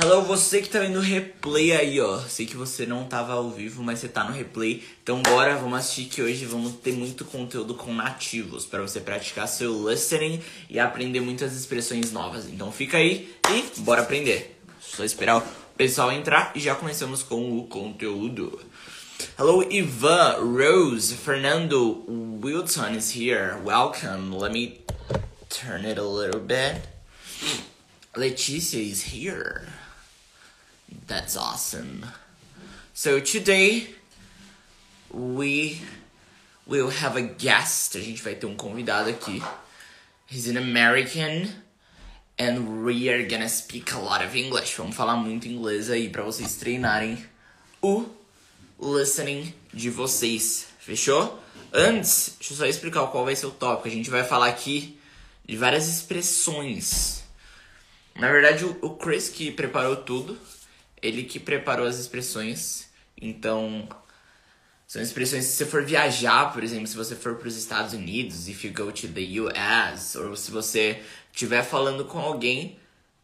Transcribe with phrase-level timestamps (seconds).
[0.00, 2.20] Hello, você que tá vendo o replay aí, ó.
[2.20, 4.84] Sei que você não tava ao vivo, mas você tá no replay.
[5.02, 9.48] Então bora, vamos assistir que hoje vamos ter muito conteúdo com nativos para você praticar
[9.48, 10.40] seu listening
[10.70, 12.46] e aprender muitas expressões novas.
[12.46, 14.60] Então fica aí e bora aprender.
[14.80, 15.42] Só esperar o
[15.76, 18.56] pessoal entrar e já começamos com o conteúdo.
[19.36, 22.04] Hello, Ivan, Rose, Fernando,
[22.40, 23.56] Wilton is here.
[23.64, 24.38] Welcome.
[24.38, 24.80] Let me
[25.48, 26.82] turn it a little bit.
[28.14, 29.66] Leticia is here.
[31.08, 32.04] That's awesome.
[32.92, 33.88] So today
[35.10, 35.80] we
[36.66, 37.96] will have a guest.
[37.96, 39.42] A gente vai ter um convidado aqui.
[40.26, 41.48] He's an American
[42.38, 44.76] and we are gonna speak a lot of English.
[44.76, 47.16] Vamos falar muito inglês aí para vocês treinarem
[47.80, 48.04] o
[48.78, 50.66] listening de vocês.
[50.78, 51.42] Fechou?
[51.72, 53.88] Antes, deixa eu só explicar qual vai ser o tópico.
[53.88, 55.00] A gente vai falar aqui
[55.46, 57.24] de várias expressões.
[58.14, 60.38] Na verdade, o Chris que preparou tudo,
[61.02, 62.88] ele que preparou as expressões.
[63.20, 63.88] Então,
[64.86, 68.48] são expressões se você for viajar, por exemplo, se você for para os Estados Unidos,
[68.48, 72.78] if you go to the US, ou se você estiver falando com alguém,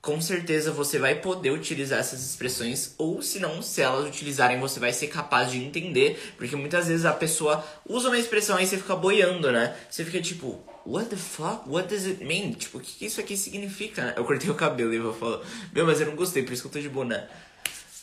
[0.04, 4.78] com certeza você vai poder utilizar essas expressões, ou se não, se elas utilizarem, você
[4.78, 8.76] vai ser capaz de entender, porque muitas vezes a pessoa usa uma expressão e você
[8.76, 9.74] fica boiando, né?
[9.88, 11.66] Você fica tipo, what the fuck?
[11.66, 12.52] What does it mean?
[12.52, 14.12] Tipo, o que, isso aqui significa?
[14.14, 15.40] Eu cortei o cabelo e vou falar,
[15.72, 17.26] meu, mas eu não gostei, por isso que eu tô de boné.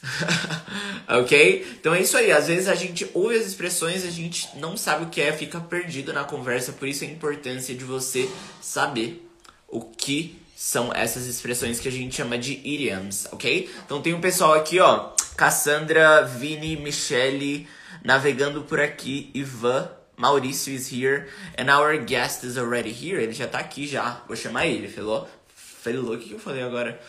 [1.07, 1.75] ok?
[1.79, 2.31] Então é isso aí.
[2.31, 5.59] Às vezes a gente ouve as expressões, a gente não sabe o que é, fica
[5.59, 6.71] perdido na conversa.
[6.71, 8.29] Por isso a importância de você
[8.61, 9.27] saber
[9.67, 13.69] o que são essas expressões que a gente chama de idioms, ok?
[13.85, 15.11] Então tem um pessoal aqui, ó.
[15.35, 17.67] Cassandra, Vini, Michele,
[18.03, 19.89] navegando por aqui, Ivan.
[20.17, 23.23] Maurício is here and our guest is already here.
[23.23, 24.21] Ele já tá aqui já.
[24.27, 24.87] Vou chamar ele.
[24.87, 25.27] Falou?
[25.55, 26.13] Falou?
[26.13, 27.01] O que eu falei agora?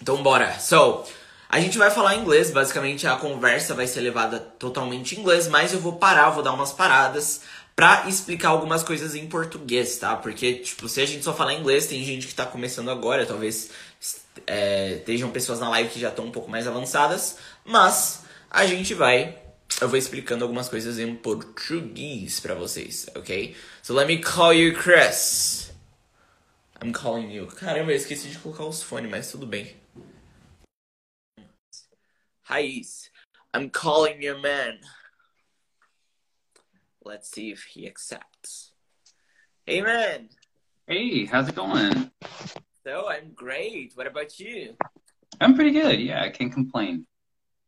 [0.00, 0.56] Então bora.
[0.60, 1.04] So,
[1.54, 5.72] a gente vai falar inglês, basicamente a conversa vai ser levada totalmente em inglês, mas
[5.72, 7.42] eu vou parar, vou dar umas paradas
[7.76, 10.16] pra explicar algumas coisas em português, tá?
[10.16, 13.70] Porque, tipo, se a gente só falar inglês, tem gente que tá começando agora, talvez
[14.48, 18.92] é, estejam pessoas na live que já estão um pouco mais avançadas, mas a gente
[18.92, 19.38] vai.
[19.80, 23.54] Eu vou explicando algumas coisas em português pra vocês, ok?
[23.80, 25.70] So let me call you Chris.
[26.82, 27.46] I'm calling you.
[27.46, 29.83] Caramba, eu esqueci de colocar os fones, mas tudo bem.
[32.44, 33.08] Hais,
[33.54, 34.80] I'm calling your man.
[37.02, 38.72] Let's see if he accepts.
[39.64, 40.28] Hey man.
[40.86, 42.10] Hey, how's it going?
[42.84, 43.92] So I'm great.
[43.94, 44.76] What about you?
[45.40, 45.98] I'm pretty good.
[45.98, 47.06] Yeah, I can't complain.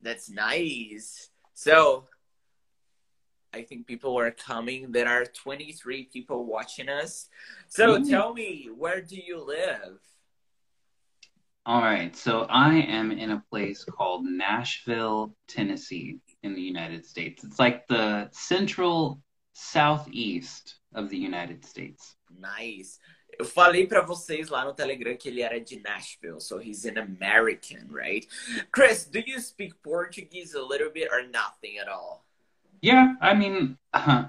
[0.03, 1.31] That's nice.
[1.55, 2.05] So
[3.55, 4.93] I think people are coming.
[4.93, 7.31] There are 23 people watching us.
[7.69, 8.05] So Ooh.
[8.07, 10.01] tell me, where do you live?
[11.69, 17.43] All right, so I am in a place called Nashville, Tennessee, in the United States.
[17.43, 19.21] It's like the central
[19.53, 22.15] southeast of the United States.
[22.39, 23.01] Nice.
[23.37, 26.99] Eu falei para vocês lá no Telegram que ele era de Nashville, so he's an
[26.99, 28.25] American, right?
[28.71, 32.25] Chris, do you speak Portuguese a little bit or nothing at all?
[32.81, 34.27] Yeah, I mean, uh,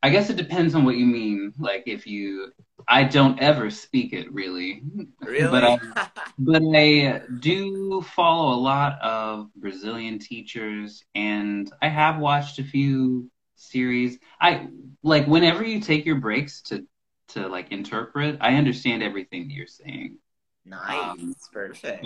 [0.00, 1.54] I guess it depends on what you mean.
[1.58, 2.52] Like if you,
[2.88, 4.82] I don't ever speak it really.
[5.20, 5.50] Really?
[5.50, 5.78] But I,
[6.38, 13.30] but I do follow a lot of Brazilian teachers, and I have watched a few
[13.56, 14.18] series.
[14.40, 14.68] I
[15.02, 16.86] like whenever you take your breaks to
[17.28, 18.38] to like interpret.
[18.40, 20.18] I understand everything that you're saying.
[20.64, 21.18] nice.
[21.18, 22.04] Um, Perfect.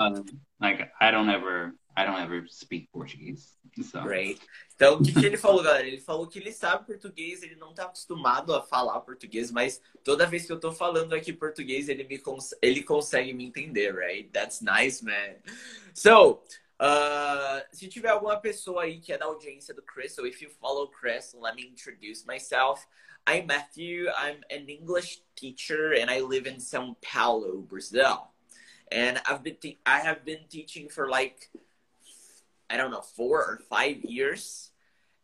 [0.61, 3.56] Like I don't ever, I don't ever speak Portuguese.
[4.03, 4.41] Great.
[4.75, 5.87] Então, o que, que ele falou, galera?
[5.87, 10.27] Ele falou que ele sabe português, ele não tá acostumado a falar português, mas toda
[10.27, 14.31] vez que eu tô falando aqui português, ele, me cons ele consegue me entender, right?
[14.31, 15.37] That's nice, man.
[15.95, 16.43] So,
[16.81, 20.51] uh, se tiver alguma pessoa aí que é da audiência do Chris, so if you
[20.61, 22.87] follow Chris, let me introduce myself.
[23.27, 24.09] I'm Matthew.
[24.17, 28.29] I'm an English teacher and I live in São Paulo, Brazil.
[28.93, 31.51] And I've been I have been teaching for like
[32.69, 34.71] I don't know, four or five years.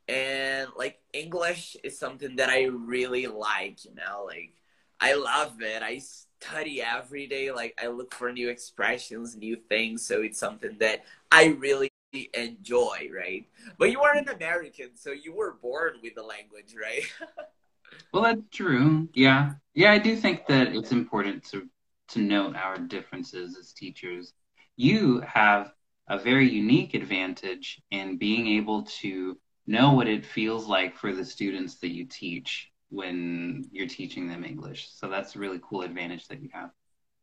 [0.08, 4.54] And like English is something that I really like, you know, like
[5.00, 5.82] I love it.
[5.82, 6.00] I
[6.40, 7.50] study every day.
[7.50, 10.04] Like I look for new expressions, new things.
[10.04, 11.90] So it's something that I really
[12.34, 13.46] enjoy, right?
[13.78, 17.04] But you are an American, so you were born with the language, right?
[18.12, 19.08] well, that's true.
[19.14, 19.92] Yeah, yeah.
[19.92, 21.68] I do think that it's important to
[22.08, 24.34] to note our differences as teachers.
[24.76, 25.72] You have
[26.12, 31.24] a very unique advantage in being able to know what it feels like for the
[31.24, 34.90] students that you teach when you're teaching them English.
[34.92, 36.70] So that's a really cool advantage that you have.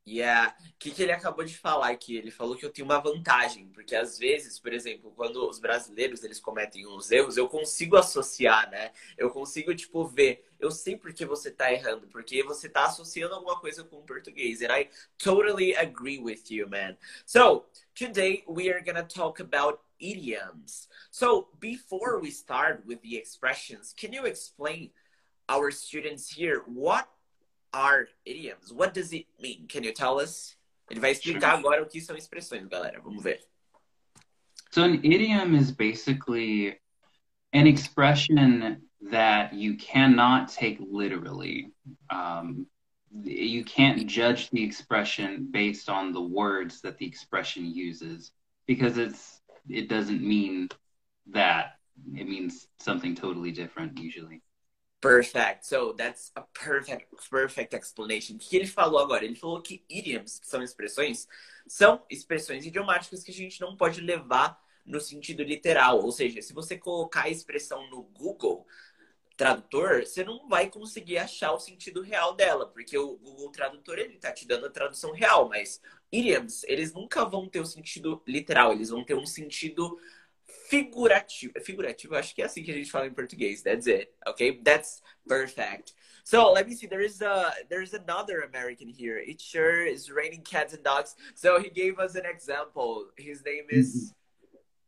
[0.07, 0.55] Yeah.
[0.71, 2.17] O que, que ele acabou de falar aqui?
[2.17, 6.23] Ele falou que eu tenho uma vantagem, porque às vezes, por exemplo, quando os brasileiros
[6.23, 8.91] eles cometem uns erros, eu consigo associar, né?
[9.15, 10.48] Eu consigo, tipo, ver.
[10.59, 14.61] Eu sei porque você tá errando, porque você tá associando alguma coisa com o português.
[14.61, 16.97] And I totally agree with you, man.
[17.25, 17.65] So,
[17.95, 20.89] today we are gonna talk about idioms.
[21.11, 24.91] So, before we start with the expressions, can you explain
[25.47, 27.07] our students here what
[27.73, 28.73] are idioms?
[28.73, 29.67] What does it mean?
[29.67, 30.55] Can you tell us?
[30.89, 32.99] Ele vai explicar agora o que são expressões, galera.
[32.99, 33.41] Vamos ver.
[34.71, 36.79] So an idiom is basically
[37.53, 41.71] an expression that you cannot take literally.
[42.09, 42.67] Um,
[43.23, 48.31] you can't judge the expression based on the words that the expression uses
[48.67, 50.69] because it's it doesn't mean
[51.31, 51.75] that.
[52.15, 54.41] It means something totally different usually.
[55.01, 55.65] Perfect.
[55.65, 58.35] So that's a perfect, perfect explanation.
[58.35, 59.23] O que ele falou agora?
[59.23, 61.25] Ele falou que idioms, são expressões,
[61.67, 66.01] são expressões idiomáticas que a gente não pode levar no sentido literal.
[66.01, 68.67] Ou seja, se você colocar a expressão no Google
[69.39, 74.17] Tradutor, você não vai conseguir achar o sentido real dela, porque o Google Tradutor ele
[74.17, 75.79] tá te dando a tradução real, mas
[76.11, 79.97] idioms, eles nunca vão ter o sentido literal, eles vão ter um sentido
[80.67, 81.53] figurativo.
[81.63, 83.61] Figurativo, acho que é assim que a gente fala em português.
[83.61, 84.11] That's it.
[84.27, 85.95] Okay, that's perfect.
[86.25, 86.87] So let me see.
[86.87, 89.17] There is a there's another American here.
[89.17, 91.15] It sure is raining cats and dogs.
[91.33, 93.05] So he gave us an example.
[93.15, 94.13] His name is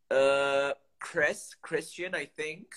[0.10, 2.68] uh Chris Christian, I think.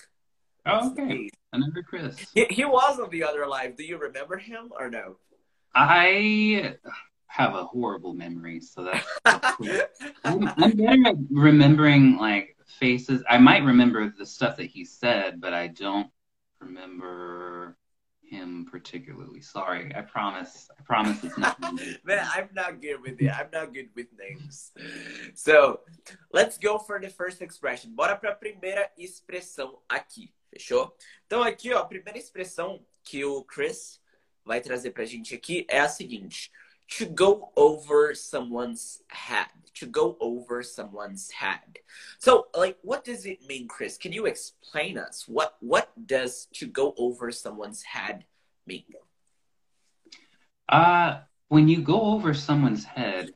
[0.65, 1.29] Oh, okay.
[1.53, 2.17] Another Chris.
[2.33, 3.77] He, he was on the other live.
[3.77, 5.17] Do you remember him or no?
[5.73, 6.75] I
[7.27, 9.07] have a horrible memory, so that's.
[10.23, 13.23] I'm, I'm better at remembering like faces.
[13.29, 16.07] I might remember the stuff that he said, but I don't
[16.59, 17.77] remember
[18.29, 19.41] him particularly.
[19.41, 20.69] Sorry, I promise.
[20.77, 21.59] I promise it's not.
[22.03, 23.29] Man, I'm not good with it.
[23.29, 24.71] I'm not good with names.
[25.33, 25.81] So,
[26.31, 27.95] let's go for the first expression.
[27.95, 30.95] Bora para a primeira expressão aqui, fechou?
[31.25, 34.01] Então aqui, ó, a primeira expressão que o Chris
[34.43, 36.51] vai trazer pra gente aqui é a seguinte:
[36.87, 41.79] to go over someone's head to go over someone's head.
[42.19, 43.97] So, like, what does it mean, Chris?
[43.97, 48.25] Can you explain us what what does to go over someone's head
[48.65, 48.83] mean?
[50.67, 53.31] Uh, when you go over someone's head,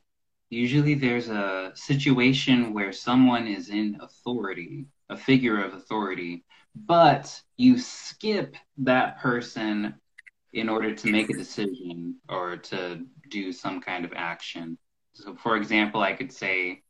[0.48, 6.44] usually there's a situation where someone is in authority, a figure of authority,
[6.74, 9.94] but you skip that person
[10.52, 14.78] in order to make a decision or to do some kind of action.
[15.14, 16.82] So, for example, I could say,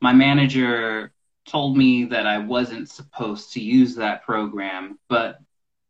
[0.00, 1.12] my manager
[1.46, 5.38] told me that I wasn't supposed to use that program, but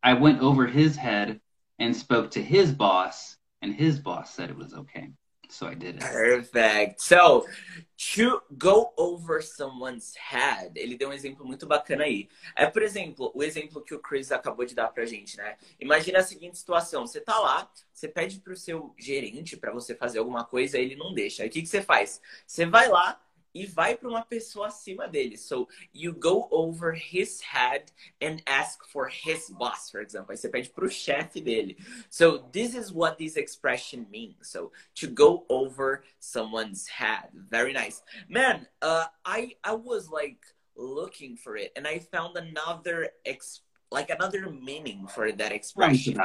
[0.03, 1.39] I went over his head
[1.79, 5.09] and spoke to his boss, and his boss said it was okay.
[5.49, 5.99] So I did it.
[5.99, 7.01] Perfect.
[7.01, 7.45] So,
[8.13, 12.29] to go over someone's head, ele deu um exemplo muito bacana aí.
[12.55, 15.57] É, por exemplo, o exemplo que o Chris acabou de dar pra gente, né?
[15.79, 20.19] Imagina a seguinte situação: você tá lá, você pede pro seu gerente para você fazer
[20.19, 21.43] alguma coisa, ele não deixa.
[21.43, 22.21] Aí o que, que você faz?
[22.45, 23.19] Você vai lá,
[23.53, 25.37] e vai para uma pessoa acima dele.
[25.37, 27.91] So you go over his head
[28.21, 30.31] and ask for his boss, for example.
[30.31, 31.77] Aí você pede para o chefe dele.
[32.09, 34.49] So this is what this expression means.
[34.49, 37.29] So to go over someone's head.
[37.49, 38.67] Very nice, man.
[38.81, 40.39] Uh, I I was like
[40.75, 43.61] looking for it and I found another ex
[43.91, 46.19] like another meaning for that expression.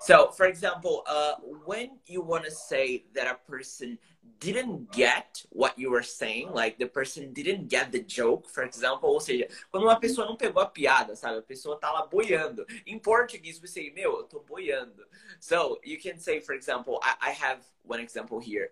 [0.00, 1.34] So, for example, uh,
[1.66, 3.98] when you want to say that a person
[4.40, 9.10] didn't get what you were saying, like the person didn't get the joke, for example,
[9.10, 11.38] ou seja, quando uma pessoa não pegou a piada, sabe?
[11.38, 12.66] A pessoa tá lá boiando.
[12.86, 15.06] Em português, você say, meu, eu tô boiando.
[15.38, 18.70] So, you can say, for example, I, I have one example here.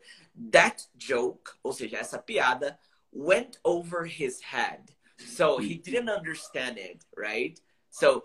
[0.50, 2.78] That joke, ou seja, essa piada,
[3.12, 4.94] went over his head.
[5.18, 7.60] So, he didn't understand it, right?
[7.92, 8.24] So,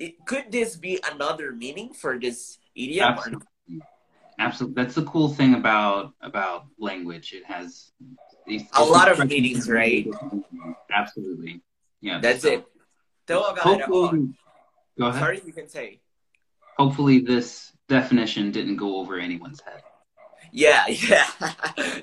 [0.00, 3.14] it, could this be another meaning for this idiom?
[3.14, 3.46] Absolutely.
[4.38, 7.32] Absolutely, that's the cool thing about about language.
[7.32, 7.92] It has
[8.46, 10.06] these, a lot of meanings, right?
[10.92, 11.62] Absolutely,
[12.02, 12.20] yeah.
[12.20, 12.66] That's so, it.
[13.24, 14.10] Então, galera, ó,
[14.98, 15.20] go ahead.
[15.20, 16.00] Sorry, you can say.
[16.76, 19.82] Hopefully, this definition didn't go over anyone's head.
[20.52, 21.26] Yeah, yeah,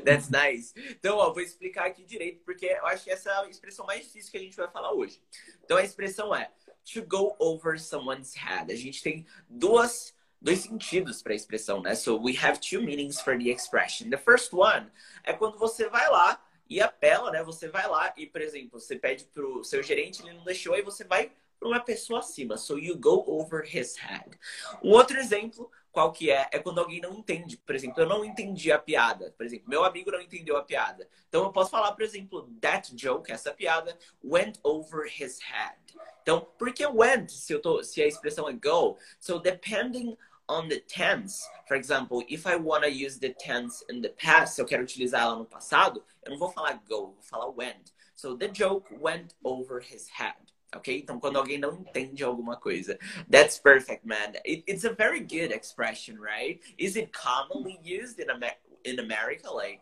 [0.04, 0.74] that's nice.
[1.00, 4.06] Então, ó, vou explicar aqui direito, porque eu acho que essa é a expressão mais
[4.06, 5.22] difícil que a gente vai falar hoje.
[5.64, 6.50] Então, a expressão é
[6.86, 8.72] to go over someone's head.
[8.72, 10.13] A gente tem duas
[10.44, 11.96] dois sentidos para a expressão, né?
[11.96, 14.10] So we have two meanings for the expression.
[14.10, 14.92] The first one
[15.24, 17.42] é quando você vai lá e apela, né?
[17.44, 20.82] Você vai lá e, por exemplo, você pede pro seu gerente, ele não deixou, e
[20.82, 22.58] você vai para uma pessoa acima.
[22.58, 24.38] So you go over his head.
[24.84, 26.50] Um outro exemplo, qual que é?
[26.52, 27.56] É quando alguém não entende.
[27.56, 29.34] Por exemplo, eu não entendi a piada.
[29.38, 31.08] Por exemplo, meu amigo não entendeu a piada.
[31.30, 35.78] Então eu posso falar, por exemplo, that joke, essa piada, went over his head.
[36.24, 38.98] Então, por que went se, eu tô, se a expressão é go?
[39.20, 44.01] So, depending on the tense, for example, if I want to use the tense in
[44.01, 47.22] the past, se eu quero utilizar ela no passado, eu não vou falar go, vou
[47.22, 47.92] falar went.
[48.15, 50.53] So, the joke went over his head.
[50.74, 50.98] Ok?
[50.98, 52.98] Então, quando alguém não entende alguma coisa.
[53.30, 54.34] That's perfect, man.
[54.46, 56.60] It, it's a very good expression, right?
[56.77, 59.51] Is it commonly used in, Amer in America?
[59.51, 59.82] Like,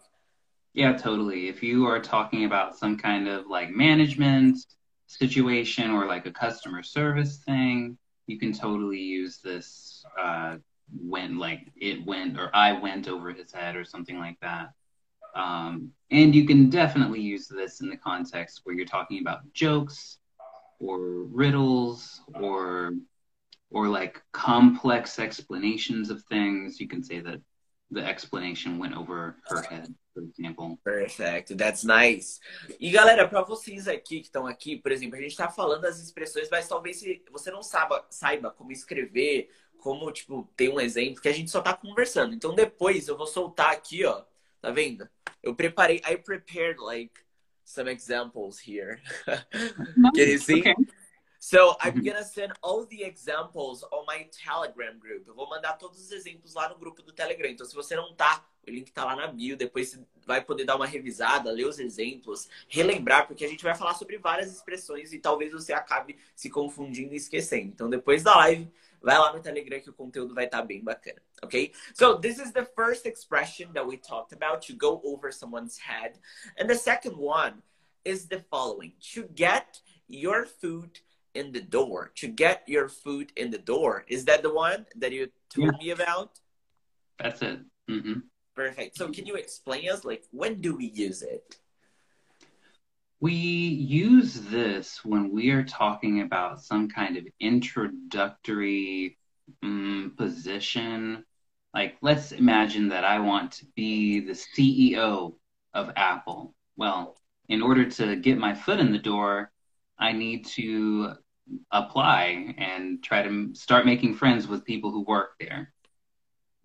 [0.74, 1.48] yeah, totally.
[1.48, 4.57] If you are talking about some kind of like management
[5.20, 10.58] situation or like a customer service thing, you can totally use this uh,
[11.00, 14.70] when like it went or I went over his head or something like that.
[15.36, 20.18] Um, and you can definitely use this in the context where you're talking about jokes
[20.80, 22.94] or riddles or
[23.70, 26.80] or like complex explanations of things.
[26.80, 27.39] You can say that
[27.91, 30.77] the explanation went over her head, example.
[30.84, 32.39] Perfect, that's nice.
[32.80, 36.00] E galera, para vocês aqui que estão aqui, por exemplo, a gente está falando das
[36.00, 41.22] expressões, mas talvez se você não saiba, saiba como escrever, como tipo ter um exemplo,
[41.22, 42.34] que a gente só tá conversando.
[42.34, 44.24] Então depois eu vou soltar aqui, ó,
[44.62, 45.08] tá vendo?
[45.41, 47.13] Eu preparei, I prepared like
[47.63, 49.01] some examples here.
[50.15, 50.60] Can you see?
[50.60, 50.75] Okay.
[51.43, 52.05] So I'm mm-hmm.
[52.05, 55.27] gonna send all the examples on my Telegram group.
[55.27, 57.50] Eu vou mandar todos os exemplos lá no grupo do Telegram.
[57.50, 59.57] Então, se você não tá, o link tá lá na bio.
[59.57, 63.74] Depois você vai poder dar uma revisada, ler os exemplos, relembrar, porque a gente vai
[63.74, 67.69] falar sobre várias expressões e talvez você acabe se confundindo e esquecendo.
[67.69, 68.71] Então, depois da live,
[69.01, 71.74] vai lá no Telegram que o conteúdo vai estar tá bem bacana, ok?
[71.95, 76.19] So this is the first expression that we talked about to go over someone's head,
[76.55, 77.63] and the second one
[78.05, 81.01] is the following: to get your food
[81.33, 82.11] in the door.
[82.17, 84.05] To get your foot in the door.
[84.07, 85.85] Is that the one that you told yeah.
[85.85, 86.39] me about?
[87.19, 87.59] That's it.
[87.89, 88.19] Mm-hmm.
[88.55, 88.97] Perfect.
[88.97, 91.57] So can you explain us like when do we use it?
[93.19, 99.17] We use this when we are talking about some kind of introductory
[99.61, 101.23] um, position.
[101.73, 105.35] Like, let's imagine that I want to be the CEO
[105.73, 106.55] of Apple.
[106.75, 107.15] Well,
[107.47, 109.51] in order to get my foot in the door,
[110.01, 111.13] I need to
[111.72, 115.74] apply and try to start making friends with people who work there.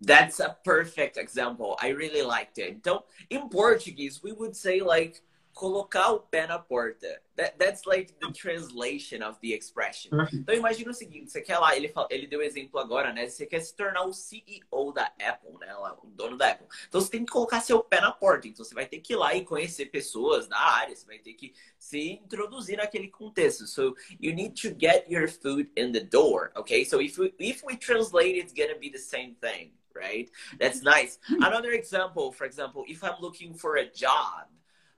[0.01, 1.77] That's a perfect example.
[1.81, 2.81] I really liked it.
[2.81, 5.21] Então, in Portuguese, we would say like
[5.57, 7.19] colocar o pé na porta.
[7.35, 10.11] That, that's like the translation of the expression.
[10.31, 13.27] Então imagina o seguinte, você quer lá, ele, ele deu exemplo agora, né?
[13.27, 15.75] Você quer se tornar o CEO da Apple, né?
[15.75, 16.67] O dono da Apple.
[16.87, 18.47] Então você tem que colocar seu pé na porta.
[18.47, 21.33] Então você vai ter que ir lá e conhecer pessoas da área, você vai ter
[21.33, 23.65] que se introduzir naquele contexto.
[23.65, 26.85] So you need to get your foot in the door, okay?
[26.85, 30.29] So if we, if we translate, it's gonna be the same thing, right?
[30.59, 31.17] That's nice.
[31.29, 34.47] Another example, for example, if I'm looking for a job,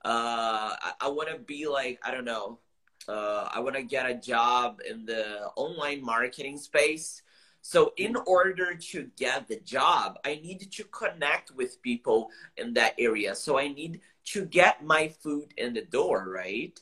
[0.05, 2.59] uh, I, I want to be like I don't know.
[3.07, 7.21] Uh, I want to get a job in the online marketing space.
[7.61, 12.93] So, in order to get the job, I need to connect with people in that
[12.97, 13.35] area.
[13.35, 16.79] So, I need to get my food in the door, right?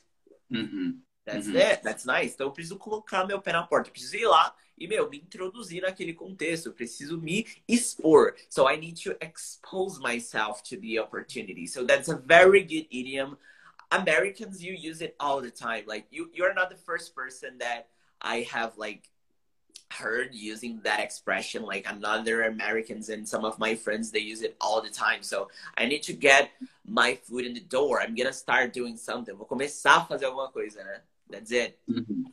[0.52, 0.90] Mm-hmm.
[1.26, 1.56] That's mm-hmm.
[1.56, 1.82] it.
[1.82, 2.34] That's nice.
[2.34, 3.88] Então, eu preciso colocar meu pé na porta.
[3.88, 6.68] Eu preciso ir lá e, meu, me introduzir naquele contexto.
[6.68, 8.34] Eu preciso me expor.
[8.48, 11.66] So I need to expose myself to the opportunity.
[11.66, 13.36] So that's a very good idiom.
[13.90, 15.84] Americans, you use it all the time.
[15.86, 17.88] Like you, you're not the first person that
[18.20, 19.10] I have like
[19.90, 24.54] heard using that expression like another americans and some of my friends they use it
[24.60, 26.50] all the time so i need to get
[26.86, 30.48] my foot in the door i'm gonna start doing something vou começar a fazer alguma
[30.52, 32.24] coisa né that's it mm-hmm.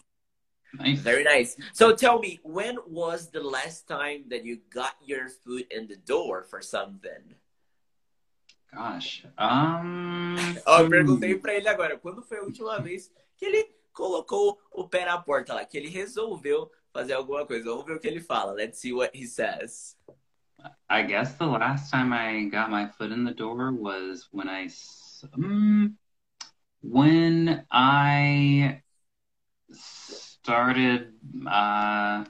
[0.80, 1.00] Nice.
[1.00, 1.58] Very nice.
[1.74, 5.98] So tell me, when was the last time that you got your foot in the
[5.98, 7.36] door for something?
[8.74, 9.26] Gosh.
[9.38, 10.36] Um.
[10.68, 14.88] oh, eu perguntei pra ele agora, quando foi a última vez que ele colocou o
[14.88, 17.70] pé na porta lá, que ele resolveu fazer alguma coisa.
[17.70, 18.54] Vamos ver o que ele fala.
[18.54, 19.96] Let's see what he says.
[20.90, 24.68] I guess the last time I got my foot in the door was when I
[25.34, 25.98] um,
[26.82, 28.82] when I
[30.46, 31.12] started
[31.50, 32.24] uh,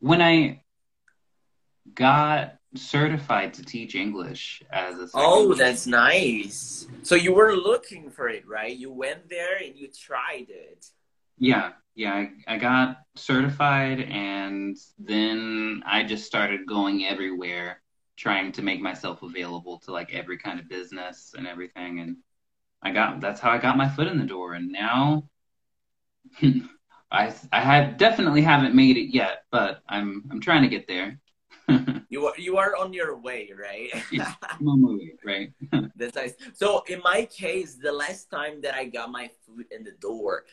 [0.00, 0.62] when I
[1.94, 6.86] got certified to teach English as a Oh, that's nice.
[7.02, 8.74] So you were looking for it, right?
[8.74, 10.86] You went there and you tried it.
[11.36, 12.14] Yeah, yeah.
[12.14, 17.82] I, I got certified and then I just started going everywhere
[18.16, 22.16] trying to make myself available to like every kind of business and everything and
[22.80, 25.28] I got that's how I got my foot in the door and now
[27.14, 31.20] I I have definitely haven't made it yet, but I'm I'm trying to get there.
[32.08, 33.88] you are you are on your way, right?
[34.10, 35.52] yeah, I'm on my way, right?
[35.96, 36.34] That's nice.
[36.54, 40.44] So in my case, the last time that I got my foot in the door,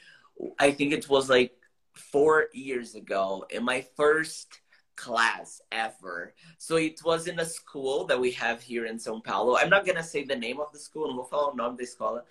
[0.60, 1.52] I think it was like
[1.94, 4.62] four years ago in my first
[4.96, 6.36] class ever.
[6.60, 9.58] So it was in a school that we have here in São Paulo.
[9.58, 11.84] I'm not gonna say the name of the school, não vou falar o nome da
[11.84, 12.24] escola,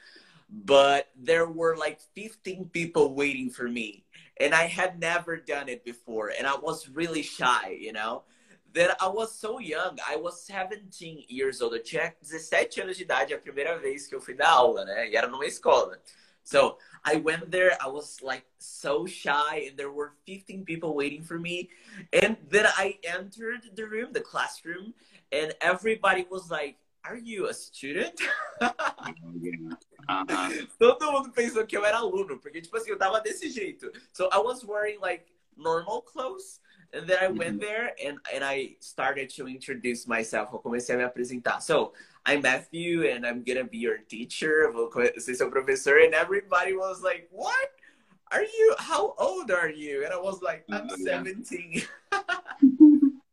[0.51, 4.05] but there were like 15 people waiting for me,
[4.41, 8.23] and I had never done it before, and I was really shy, you know.
[8.73, 11.75] Then I was so young, I was 17 years old.
[11.75, 15.11] Eu tinha 17 anos de idade a primeira vez que eu fui dar aula, né?
[15.11, 15.99] E era numa escola.
[16.45, 21.23] So I went there, I was like so shy, and there were 15 people waiting
[21.23, 21.69] for me.
[22.13, 24.95] And then I entered the room, the classroom,
[25.33, 28.21] and everybody was like, Are you a student?
[30.09, 30.67] Uh-huh.
[30.77, 33.93] Todo mundo pensou que eu era aluno, porque, tipo assim, eu tava desse jeito.
[34.13, 35.27] So I was wearing like
[35.57, 36.59] normal clothes.
[36.93, 40.53] And then I went there and, and I started to introduce myself.
[40.53, 41.63] Eu comecei a me apresentar.
[41.63, 41.93] So,
[42.27, 44.73] I'm Matthew and I'm gonna be your teacher.
[44.73, 45.99] Vou ser seu professor.
[45.99, 47.71] And everybody was like, What?
[48.33, 48.75] Are you?
[48.79, 50.05] How old are you?
[50.05, 51.23] And I was like, I'm Oh, yeah.
[51.23, 51.83] 17.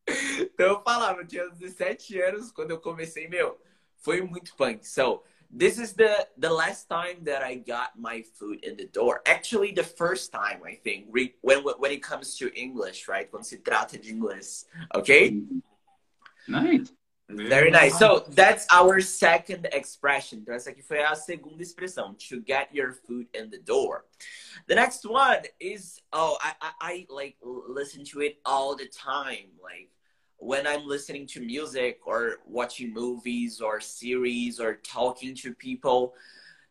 [0.08, 3.60] então eu falava, eu tinha 17 anos quando eu comecei, meu.
[3.98, 4.88] Foi muito punk.
[4.88, 9.22] So, this is the the last time that I got my foot in the door.
[9.26, 11.08] Actually, the first time I think
[11.42, 13.30] when when it comes to English, right?
[13.30, 15.42] Quando se trata de inglês, okay?
[16.48, 16.94] Nice.
[17.30, 18.00] Very nice.
[18.00, 20.40] So that's our second expression.
[20.40, 24.06] Então essa aqui foi a segunda expressão, to get your foot in the door.
[24.68, 29.52] The next one is oh I I, I like listen to it all the time.
[29.62, 29.90] Like
[30.38, 36.13] when I'm listening to music or watching movies or series or talking to people.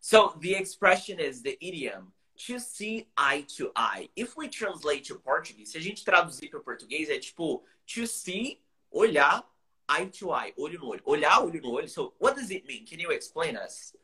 [0.01, 2.13] So the expression is the idiom
[2.47, 4.09] to see eye to eye.
[4.15, 8.07] If we translate to Portuguese, se a gente traduzir para o português é tipo to
[8.07, 8.61] see,
[8.93, 9.43] olhar,
[9.89, 11.03] eye to eye, olho no olho.
[11.05, 11.89] Olhar olho no olho.
[11.89, 12.85] So what does it mean?
[12.87, 13.95] Can you explain us?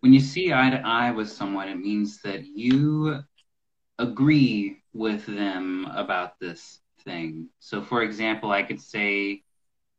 [0.00, 3.22] When you see eye to eye with someone, it means that you
[3.98, 7.48] agree with them about this thing.
[7.60, 9.42] So, for example, I could say,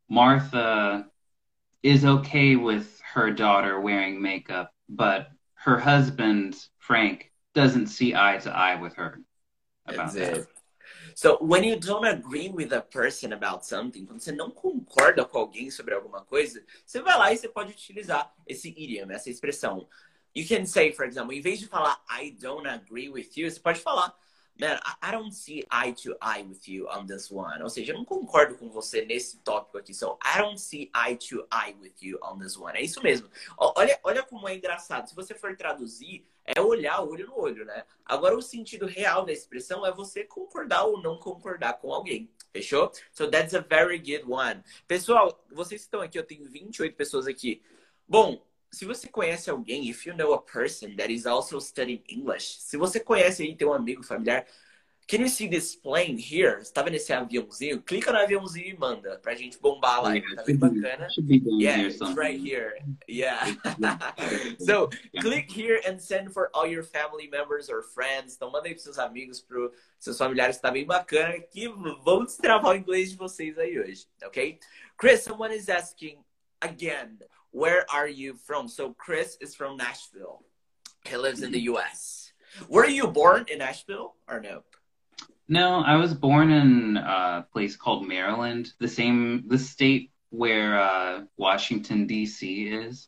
[0.09, 1.07] Martha
[1.81, 8.51] is okay with her daughter wearing makeup, but her husband, Frank, doesn't see eye to
[8.51, 9.19] eye with her
[9.87, 10.47] about That's that.
[11.15, 15.39] So when you don't agree with a person about something, quando você não concorda com
[15.39, 19.87] alguém sobre alguma coisa, você vai lá e você pode utilizar esse idiom, essa expressão.
[20.35, 23.59] You can say, for example, em vez de falar I don't agree with you, você
[23.59, 24.13] pode falar
[24.59, 27.61] Man, I- don't see eye to eye with you on this one.
[27.61, 29.93] Ou seja, eu não concordo com você nesse tópico aqui.
[29.93, 32.75] So, I don't see eye to eye with you on this one.
[32.77, 33.29] É isso mesmo.
[33.57, 35.07] Olha, olha como é engraçado.
[35.07, 37.85] Se você for traduzir, é olhar olho no olho, né?
[38.05, 42.29] Agora, o sentido real da expressão é você concordar ou não concordar com alguém.
[42.51, 42.91] Fechou?
[43.11, 44.63] So, that's a very good one.
[44.87, 47.61] Pessoal, vocês estão aqui, eu tenho 28 pessoas aqui.
[48.07, 48.41] Bom,
[48.71, 52.77] se você conhece alguém, if you know a person that is also studying English, se
[52.77, 54.45] você conhece aí, tem um amigo familiar,
[55.07, 56.59] can you see this plane here?
[56.59, 57.81] Você tá vendo esse aviãozinho?
[57.81, 60.35] Clica no aviãozinho e manda pra gente bombar a live.
[60.35, 61.07] Tá bem bacana?
[61.59, 62.73] Yeah, it's right here.
[63.07, 63.55] Yeah.
[63.79, 63.97] Yeah.
[64.59, 65.21] so Yeah.
[65.21, 68.35] click here and send for all your family members or friends.
[68.35, 71.39] Então manda aí pros seus amigos, pros seus familiares, tá bem bacana.
[71.39, 71.69] Que
[72.03, 74.59] vamos destravar o inglês de vocês aí hoje, ok?
[74.97, 76.17] Chris, someone is asking
[76.59, 77.19] again,
[77.51, 78.67] where are you from?
[78.67, 80.43] So Chris is from Nashville.
[81.05, 82.31] He lives in the US.
[82.67, 84.63] Were you born in Nashville or no?
[85.49, 91.21] No, I was born in a place called Maryland, the same the state where uh,
[91.37, 92.67] Washington D.C.
[92.67, 93.07] is.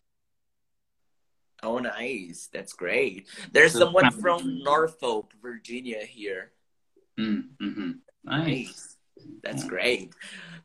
[1.62, 2.50] Oh, nice.
[2.54, 3.28] That's great.
[3.52, 6.52] There's So someone from Norfolk, Virginia here.
[7.20, 7.92] Mm, hmm
[8.24, 8.48] Nice.
[8.48, 8.89] Nice.
[9.44, 10.14] That's great.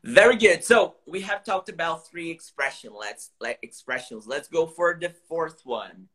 [0.03, 0.63] Very good.
[0.63, 2.91] So we have talked about three expression.
[2.97, 4.27] Let's like expressions.
[4.27, 6.07] Let's go for the fourth one.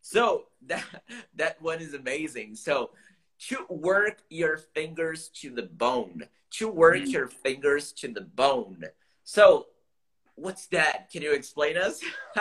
[0.00, 0.84] So that
[1.34, 2.56] that one is amazing.
[2.56, 2.90] So
[3.48, 6.22] to work your fingers to the bone.
[6.58, 7.12] To work Mhm.
[7.12, 8.84] your fingers to the bone.
[9.24, 9.66] So
[10.36, 11.10] what's that?
[11.10, 12.00] Can you explain us?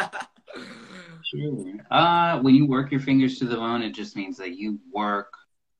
[1.23, 1.73] Sure.
[1.89, 5.33] Uh, when you work your fingers to the bone, it just means that you work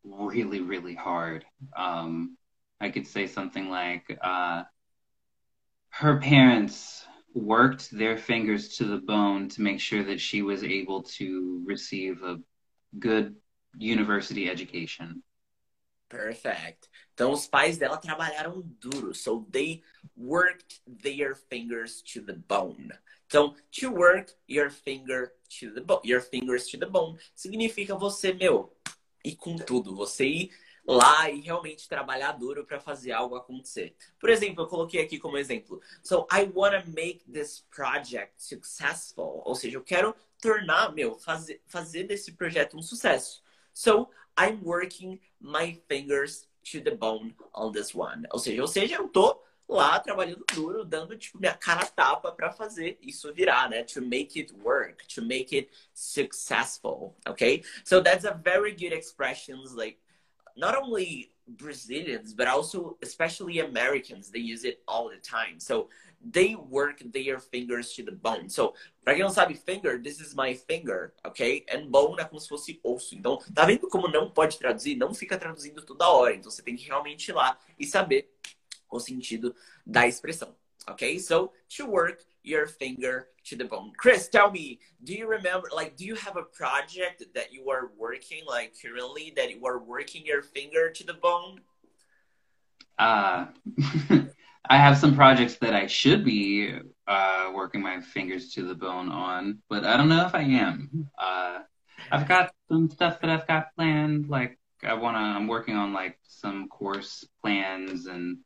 [0.04, 1.46] really, really hard.
[1.78, 2.36] Um,
[2.80, 4.64] I could say something like, uh,
[5.90, 11.04] her parents worked their fingers to the bone to make sure that she was able
[11.04, 12.40] to receive a
[13.00, 13.36] good
[13.78, 15.24] university education.
[16.10, 16.88] Perfect.
[17.14, 19.14] Então os pais dela trabalharam duro.
[19.14, 19.82] So they
[20.16, 22.92] worked their fingers to the bone.
[23.28, 28.34] Então, to work your finger to the bone, your fingers to the bone significa você,
[28.34, 28.72] meu,
[29.24, 30.52] ir com tudo, você ir
[30.88, 33.96] lá e realmente trabalhar duro para fazer algo acontecer.
[34.20, 35.82] Por exemplo, eu coloquei aqui como exemplo.
[36.04, 39.42] So I want to make this project successful.
[39.46, 43.42] Ou seja, eu quero tornar, meu, fazer, fazer desse projeto um sucesso.
[43.74, 48.28] So I'm working my fingers to the bone on this one.
[48.32, 52.52] Ou seja, ou seja, eu tô lá trabalhando duro, dando tipo minha cara tapa para
[52.52, 53.84] fazer isso virar, né?
[53.84, 57.64] To make it work, to make it successful, okay?
[57.84, 60.00] So that's a very good expressions like
[60.56, 65.60] not only Brazilians but also especially Americans they use it all the time.
[65.60, 65.90] So
[66.26, 68.50] they work their fingers to the bone.
[68.50, 71.66] So, pra quem não sabe, finger, this is my finger, ok?
[71.70, 73.16] And bone é como se fosse osso.
[73.16, 74.96] Então, tá vendo como não pode traduzir?
[74.96, 76.34] Não fica traduzindo toda hora.
[76.34, 78.32] Então, você tem que realmente ir lá e saber
[78.90, 80.56] o sentido da expressão.
[80.90, 83.92] Okay, so to work your finger to the bone.
[83.98, 87.92] Chris, tell me, do you remember, like, do you have a project that you are
[87.98, 91.62] working, like, currently, that you are working your finger to the bone?
[92.98, 93.48] Uh,
[94.70, 96.74] I have some projects that I should be
[97.08, 101.10] uh, working my fingers to the bone on, but I don't know if I am.
[101.18, 101.60] Uh,
[102.12, 106.20] I've got some stuff that I've got planned, like, I wanna, I'm working on, like,
[106.24, 108.38] some course plans and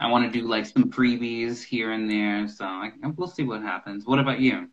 [0.00, 2.48] I want to do like some freebies here and there.
[2.48, 4.06] So I, we'll see what happens.
[4.06, 4.68] What about you?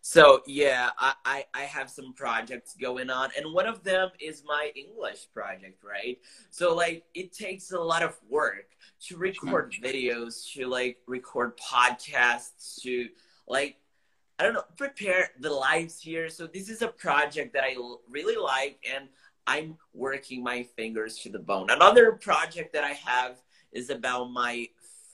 [0.00, 4.42] So yeah, I, I, I have some projects going on, and one of them is
[4.44, 6.18] my English project, right?
[6.50, 8.66] So like it takes a lot of work
[9.06, 13.08] to record videos, to like record podcasts, to
[13.46, 13.76] like
[14.38, 16.28] I don't know, prepare the lives here.
[16.28, 17.76] So this is a project that I
[18.08, 19.08] really like, and
[19.46, 21.70] I'm working my fingers to the bone.
[21.70, 23.40] Another project that I have
[23.72, 24.68] is about my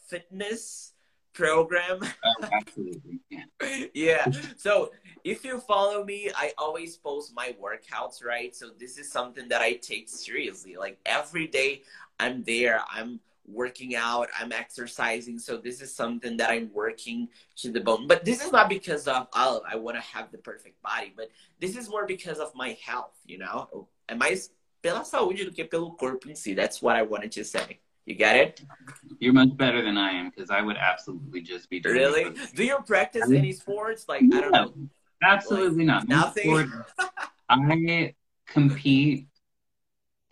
[0.06, 0.92] fitness
[1.32, 2.00] program.
[2.02, 3.20] Oh, absolutely.
[3.30, 3.44] Yeah.
[3.94, 4.26] yeah.
[4.56, 4.90] So
[5.24, 8.54] if you follow me, I always post my workouts, right?
[8.54, 10.76] So this is something that I take seriously.
[10.76, 11.82] Like every day
[12.18, 15.38] I'm there, I'm working out, I'm exercising.
[15.38, 18.06] So this is something that I'm working to the bone.
[18.06, 21.30] But this is not because of oh, I want to have the perfect body, but
[21.60, 23.68] this is more because of my health, you know?
[23.72, 24.50] Oh, é mais
[24.82, 26.54] pela saúde do que pelo corpo em si.
[26.54, 27.80] That's what I wanted to say.
[28.08, 28.62] You get it?
[29.20, 32.34] You're much better than I am because I would absolutely just be Really?
[32.54, 34.06] Do you practice any sports?
[34.08, 34.72] Like, I don't know.
[35.22, 36.08] Absolutely like, not.
[36.08, 36.72] Nothing.
[37.50, 38.14] I
[38.46, 39.26] compete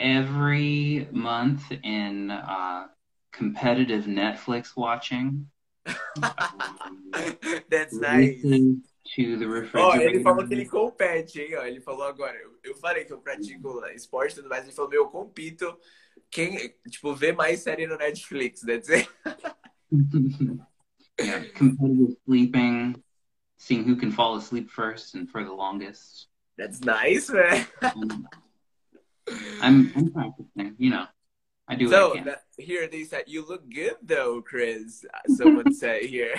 [0.01, 2.87] every month in uh,
[3.31, 5.47] competitive Netflix watching.
[7.71, 8.41] That's nice.
[9.15, 9.99] To the refrigerator.
[9.99, 11.53] oh, ele falou que ele compete, hein?
[11.67, 12.37] ele falou agora.
[12.39, 14.65] Eu, eu falei que eu pratico esporte e tudo mais.
[14.65, 15.79] Ele falou, meu, eu compito
[16.31, 18.79] quem, tipo, vê mais série no Netflix, né?
[18.79, 19.09] Dizer.
[21.21, 23.03] yeah, competitive sleeping,
[23.57, 26.29] seeing who can fall asleep first and for the longest.
[26.59, 27.67] That's nice, man.
[27.83, 28.29] Um,
[29.61, 31.07] I'm, I'm practicing, you know.
[31.69, 32.35] I do so, I can.
[32.59, 35.05] here they said uh, you look good though, Chris.
[35.37, 36.35] Someone said here.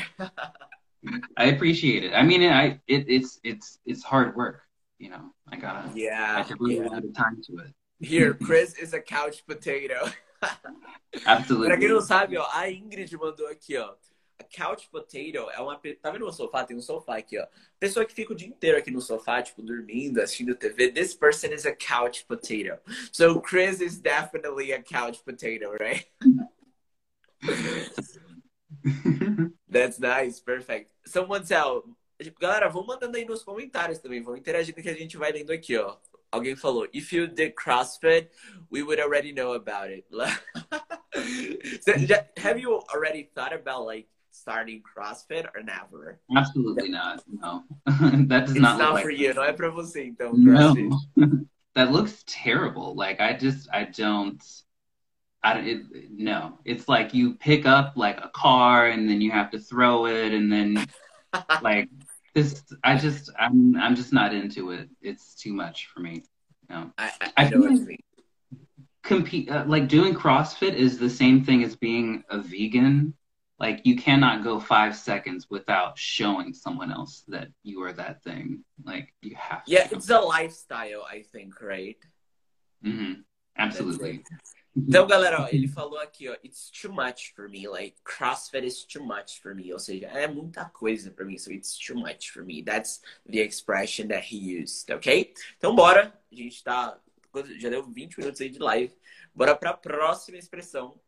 [1.35, 2.13] I appreciate it.
[2.13, 4.61] I mean, I it, it's it's it's hard work.
[4.99, 6.45] You know, I gotta yeah.
[6.47, 6.87] I really yeah.
[6.87, 7.73] a lot of time to it.
[7.99, 10.13] Here, Chris is a couch potato.
[11.25, 11.67] Absolutely.
[11.67, 13.95] pra quem não sabe, ó, a Ingrid mandou aqui, ó.
[14.39, 15.81] A couch potato é uma.
[15.99, 16.63] Tá vendo o sofá?
[16.63, 17.47] Tem um sofá aqui, ó.
[17.79, 20.91] Pessoa que fica o dia inteiro aqui no sofá, tipo, dormindo, assistindo TV.
[20.91, 22.79] This person is a couch potato.
[23.11, 26.05] So Chris is definitely a couch potato, right?
[29.67, 30.91] That's nice, perfect.
[31.03, 31.83] Someone tell.
[32.39, 34.21] Galera, vão mandando aí nos comentários também.
[34.21, 35.97] Vão interagindo que a gente vai lendo aqui, ó.
[36.31, 38.29] Alguém falou, if you did CrossFit,
[38.69, 40.05] we would already know about it.
[40.11, 42.41] so, mm-hmm.
[42.41, 46.19] have you already thought about like starting CrossFit or never?
[46.35, 47.23] Absolutely not.
[47.27, 48.77] No, that does it's not.
[48.77, 49.33] not like for you.
[49.33, 50.33] Não é para você então.
[50.33, 50.89] CrossFit.
[51.15, 52.95] No, that looks terrible.
[52.95, 54.43] Like I just I don't.
[55.43, 56.59] I it, no.
[56.65, 60.33] It's like you pick up like a car and then you have to throw it
[60.33, 60.85] and then
[61.61, 61.89] like
[62.37, 64.89] this I just I'm I'm just not into it.
[65.01, 66.23] It's too much for me.
[66.69, 67.97] No, I, I, I know what mean.
[69.03, 73.13] Compete uh, like doing CrossFit is the same thing as being a vegan.
[73.59, 78.63] Like you cannot go five seconds without showing someone else that you are that thing.
[78.85, 79.63] Like you have.
[79.65, 81.97] Yeah, it's a lifestyle, I think, right?
[82.85, 83.21] Mm-hmm.
[83.57, 84.23] Absolutely.
[84.77, 88.85] Então, galera, ó, ele falou aqui, ó, it's too much for me, like CrossFit is
[88.85, 92.31] too much for me, ou seja, é muita coisa para mim, so it's too much
[92.31, 92.61] for me.
[92.61, 95.33] That's the expression that he used, ok?
[95.57, 96.99] Então, bora, a gente tá,
[97.57, 98.95] já deu 20 minutos aí de live,
[99.33, 100.99] bora para a próxima expressão.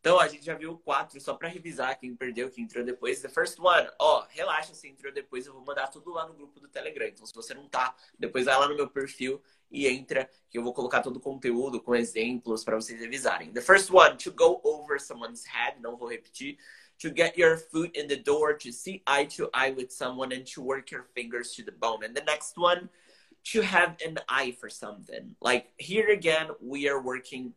[0.00, 3.20] Então, ó, a gente já viu quatro, só para revisar quem perdeu, quem entrou depois.
[3.20, 6.60] The first one, ó, relaxa se entrou depois, eu vou mandar tudo lá no grupo
[6.60, 7.08] do Telegram.
[7.08, 10.62] Então, se você não tá, depois vai lá no meu perfil e entra, que eu
[10.62, 13.52] vou colocar todo o conteúdo com exemplos para vocês revisarem.
[13.52, 16.58] The first one, to go over someone's head, não vou repetir.
[17.00, 20.44] To get your foot in the door, to see eye to eye with someone, and
[20.54, 22.04] to work your fingers to the bone.
[22.04, 22.88] And the next one,
[23.52, 25.36] to have an eye for something.
[25.40, 27.54] Like here again, we are working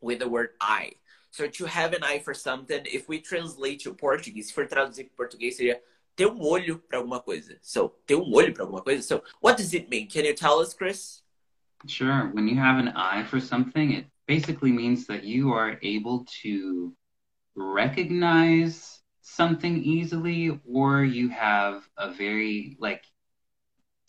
[0.00, 0.92] with the word eye.
[1.30, 5.08] So to have an eye for something, if we translate to Portuguese, se for traduzir
[5.08, 5.80] para português seria
[6.16, 7.58] ter um olho para alguma coisa.
[7.60, 9.02] So, ter um olho para alguma coisa.
[9.02, 10.06] So, what does it mean?
[10.06, 11.23] Can you tell us, Chris?
[11.86, 12.30] Sure.
[12.32, 16.94] When you have an eye for something, it basically means that you are able to
[17.56, 23.04] recognize something easily or you have a very like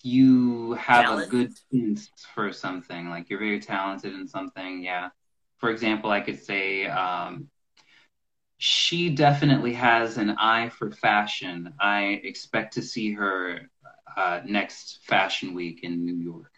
[0.04, 1.28] you have Talent.
[1.28, 5.10] a good sense for something like you're very talented in something yeah
[5.58, 7.50] for example i could say um,
[8.58, 13.62] she definitely has an eye for fashion i expect to see her
[14.18, 16.55] uh, next fashion week in new york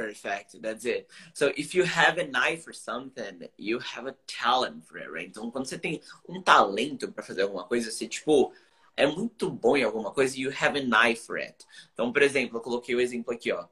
[0.00, 0.62] Perfect.
[0.62, 1.10] That's it.
[1.34, 5.28] So if you have an eye for something, you have a talent for it, right?
[5.28, 8.50] Então quando você tem um talento para fazer alguma coisa, você tipo
[8.96, 11.66] é muito bom em alguma coisa, you have an eye for it.
[11.92, 13.66] Então, por exemplo, eu coloquei o exemplo aqui, ó.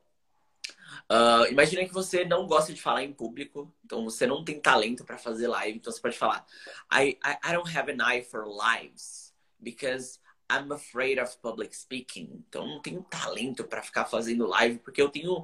[1.10, 5.04] Uh, imagina que você não gosta de falar em público, então você não tem talento
[5.04, 6.46] para fazer live, então você pode falar
[6.92, 12.44] I, I, I don't have an eye for lives because I'm afraid of public speaking.
[12.48, 15.42] Então não tenho talento para ficar fazendo live porque eu tenho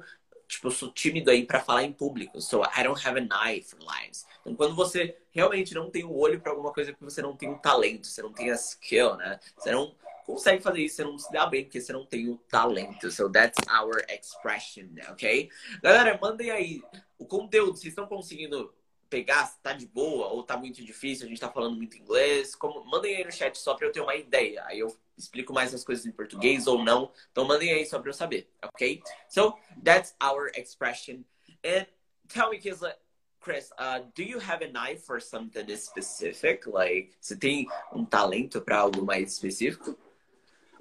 [0.55, 2.41] tipo, eu sou tímido aí para falar em público.
[2.41, 4.25] So I don't have an eye for lives.
[4.41, 7.35] Então, quando você realmente não tem o um olho para alguma coisa porque você não
[7.35, 9.39] tem o um talento, você não tem a skill, né?
[9.57, 12.37] Você não consegue fazer isso, você não se dá bem porque você não tem o
[12.49, 13.11] talento.
[13.11, 15.49] So that's our expression, ok?
[15.81, 16.81] Galera, mandem aí
[17.17, 17.77] o conteúdo.
[17.77, 18.73] Vocês estão conseguindo
[19.09, 22.55] pegar se tá de boa ou tá muito difícil, a gente tá falando muito inglês?
[22.55, 22.83] Como...
[22.85, 24.63] Mandem aí no chat só para eu ter uma ideia.
[24.65, 27.11] Aí eu explico mais as coisas em português ou não.
[27.31, 29.01] Então mandem aí só para eu saber, ok?
[29.29, 31.23] So that's our expression.
[31.63, 31.85] And
[32.27, 32.93] tell me, Kisla,
[33.39, 36.67] Chris, uh, do you have an eye for something specific?
[36.67, 39.95] Like, você tem um talento para algo mais específico?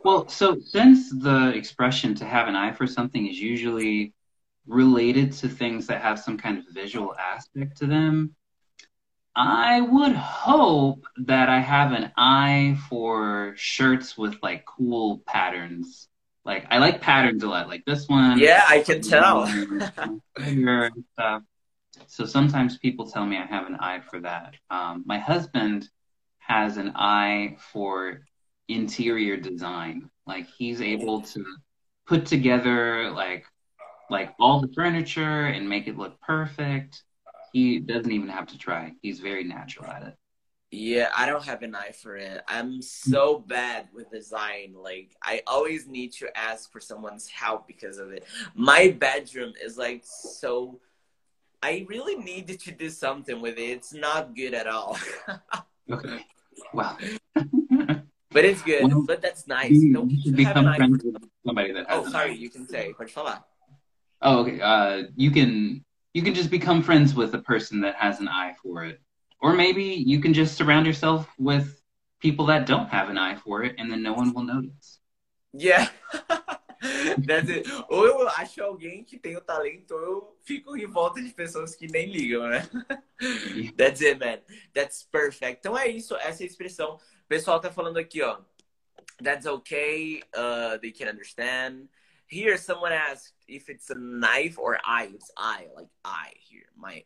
[0.03, 4.12] Well, so since the expression to have an eye for something is usually
[4.66, 8.35] related to things that have some kind of visual aspect to them,
[9.37, 16.09] I would hope that I have an eye for shirts with like cool patterns.
[16.44, 18.38] Like I like patterns a lot, like this one.
[18.38, 19.47] Yeah, I can tell.
[22.07, 24.55] so sometimes people tell me I have an eye for that.
[24.70, 25.88] Um, my husband
[26.38, 28.20] has an eye for
[28.68, 30.11] interior design.
[30.27, 31.44] Like he's able to
[32.07, 33.47] put together like
[34.11, 37.03] like all the furniture and make it look perfect
[37.55, 38.93] he doesn't even have to try.
[39.01, 40.14] He's very natural at it.
[40.73, 42.43] Yeah, I don't have an eye for it.
[42.49, 44.75] I'm so bad with design.
[44.77, 48.25] Like I always need to ask for someone's help because of it.
[48.57, 50.81] My bedroom is like so
[51.62, 53.71] I really needed to do something with it.
[53.71, 54.99] It's not good at all.
[55.93, 56.27] okay.
[56.73, 56.99] Wow.
[57.35, 58.83] but it's good.
[58.83, 59.71] Well, but that's nice.
[59.71, 62.93] You, Don't you should become friends with somebody that Oh, sorry, you can say.
[62.99, 63.45] Pode falar.
[64.23, 64.61] Oh, okay.
[64.61, 68.55] Uh, you can you can just become friends with a person that has an eye
[68.62, 69.00] for it.
[69.42, 71.83] Or maybe you can just surround yourself with
[72.20, 75.00] people that don't have an eye for it and then no one will notice.
[75.53, 75.88] Yeah.
[77.18, 77.66] That's it.
[77.90, 81.74] Ou eu acho alguém que tem o talento, ou eu fico em volta de pessoas
[81.74, 82.62] que nem ligam, né?
[83.77, 84.38] That's it, man.
[84.72, 85.59] That's perfect.
[85.61, 86.96] Então é isso, essa expressão.
[86.96, 88.38] O pessoal tá falando aqui, ó.
[89.22, 90.22] That's okay.
[90.35, 91.88] Uh, they can understand.
[92.27, 95.11] Here, someone asked if it's a knife or eye.
[95.15, 96.65] It's eye, like eye here.
[96.77, 97.03] My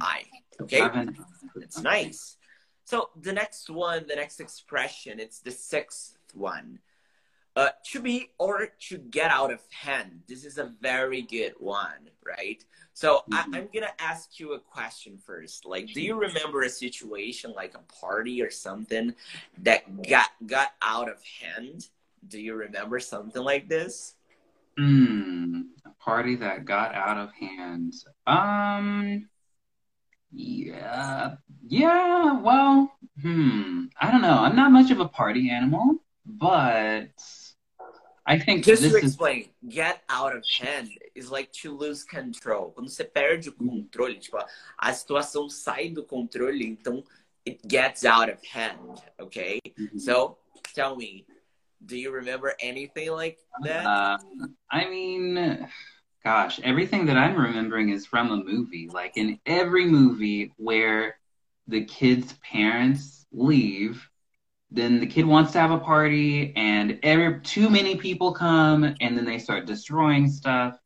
[0.00, 0.24] eye.
[0.60, 0.88] Okay,
[1.56, 2.36] it's nice.
[2.84, 6.78] So the next one, the next expression, it's the sixth one.
[7.56, 10.22] Uh, to be or to get out of hand.
[10.26, 12.64] This is a very good one, right?
[12.94, 13.54] So mm-hmm.
[13.54, 15.64] I, am gonna ask you a question first.
[15.64, 19.14] Like, do you remember a situation like a party or something
[19.62, 21.88] that got got out of hand?
[22.26, 24.14] Do you remember something like this?
[24.76, 27.94] Hmm, a party that got out of hand.
[28.26, 29.28] Um,
[30.32, 32.40] yeah, yeah.
[32.40, 33.86] Well, hmm.
[34.00, 34.38] I don't know.
[34.38, 37.10] I'm not much of a party animal, but
[38.26, 39.74] I think just to explain, is...
[39.74, 42.72] get out of hand is like to lose control.
[42.72, 44.38] Quando você perde o controle, tipo,
[44.78, 47.04] a situação sai do controle, então
[47.44, 49.02] it gets out of hand.
[49.20, 49.98] Okay, mm-hmm.
[49.98, 50.38] so
[50.74, 51.26] tell me
[51.84, 53.84] do you remember anything like that?
[53.84, 54.18] Uh,
[54.70, 55.68] I mean,
[56.24, 58.88] gosh, everything that I'm remembering is from a movie.
[58.92, 61.18] Like in every movie where
[61.68, 64.08] the kid's parents leave,
[64.70, 69.16] then the kid wants to have a party and every too many people come and
[69.16, 70.76] then they start destroying stuff.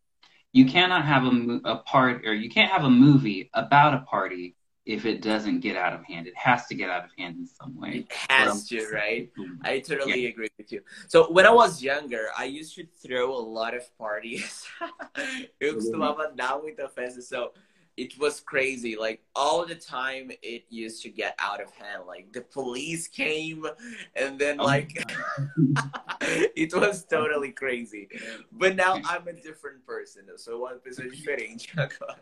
[0.53, 4.57] you cannot have a, a part or you can't have a movie about a party
[4.89, 6.27] if it doesn't get out of hand.
[6.27, 8.07] It has to get out of hand in some way.
[8.09, 9.31] It has to, right?
[9.63, 10.31] I totally yeah.
[10.31, 10.81] agree with you.
[11.09, 14.67] So when I was younger, I used to throw a lot of parties.
[15.61, 17.21] Eu costumava dar muita festa.
[17.21, 17.53] So
[17.99, 18.97] it was crazy.
[18.97, 22.05] Like all the time, it used to get out of hand.
[22.07, 23.67] Like the police came,
[24.17, 25.05] and then oh like
[26.23, 28.09] it was totally crazy.
[28.53, 30.23] But now I'm a different person.
[30.37, 32.17] So one pessoa diferente agora.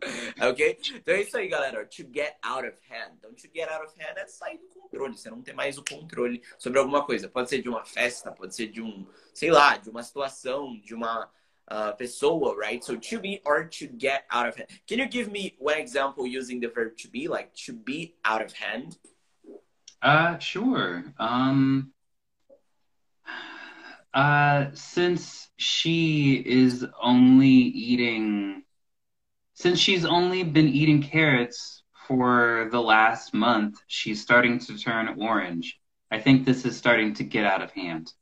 [0.50, 0.78] ok?
[0.94, 1.84] Então é isso aí, galera.
[1.86, 3.14] To get out of hand.
[3.18, 5.16] Então, to get out of hand é sair do controle.
[5.16, 7.28] Você não tem mais o controle sobre alguma coisa.
[7.28, 10.94] Pode ser de uma festa, pode ser de um, sei lá, de uma situação, de
[10.94, 11.30] uma
[11.70, 12.84] uh, pessoa, right?
[12.84, 14.68] So to be or to get out of hand.
[14.86, 18.44] Can you give me one example using the verb to be, like to be out
[18.44, 18.98] of hand?
[20.02, 21.04] Uh, sure.
[21.18, 21.92] Um,
[24.14, 28.62] uh, since she is only eating,
[29.56, 35.80] since she's only been eating carrots for the last month, she's starting to turn orange.
[36.10, 38.12] I think this is starting to get out of hand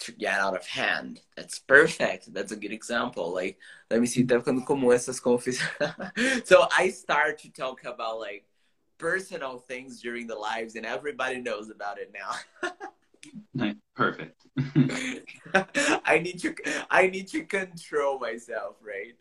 [0.00, 1.20] to get out of hand.
[1.36, 2.32] That's perfect.
[2.32, 3.34] That's a good example.
[3.34, 3.58] Like,
[3.90, 6.46] let me see, tá ficando comum essas confissões.
[6.46, 8.46] so I start to talk about like
[8.96, 12.70] personal things during the lives, and everybody knows about it now.
[13.52, 13.74] Nice.
[13.94, 14.46] Perfect.
[16.06, 16.54] I need to
[16.90, 19.14] I need to control myself, right?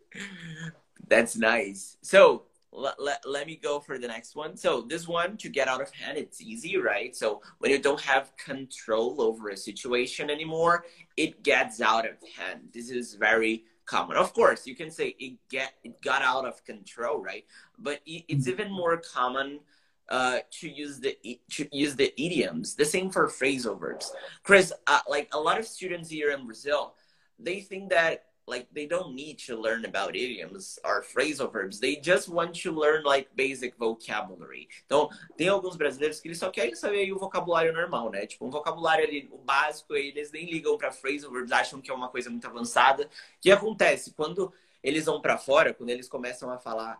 [1.10, 1.98] That's nice.
[2.02, 4.56] So let, let, let me go for the next one.
[4.56, 7.16] So this one to get out of hand, it's easy, right?
[7.16, 10.86] So when you don't have control over a situation anymore,
[11.18, 12.70] it gets out of hand.
[12.74, 14.18] This is very common.
[14.18, 17.46] Of course, you can say it get it got out of control, right?
[17.78, 18.52] But it's mm-hmm.
[18.52, 19.62] even more common
[20.10, 21.18] uh, to use the
[21.52, 22.76] to use the idioms.
[22.76, 24.14] The same for phrasal verbs.
[24.44, 26.94] Chris, uh, like a lot of students here in Brazil,
[27.40, 31.80] they think that like they don't need to learn about idioms or phrasal verbs.
[31.80, 34.68] They just want to learn like basic vocabulary.
[34.86, 38.26] Então, tem alguns brasileiros que eles só querem saber o vocabulário normal, né?
[38.26, 41.94] Tipo, um vocabulário ali, o básico, eles nem ligam para phrasal verbs, acham que é
[41.94, 43.06] uma coisa muito avançada.
[43.06, 43.10] O
[43.42, 47.00] que acontece quando eles vão para fora, quando eles começam a falar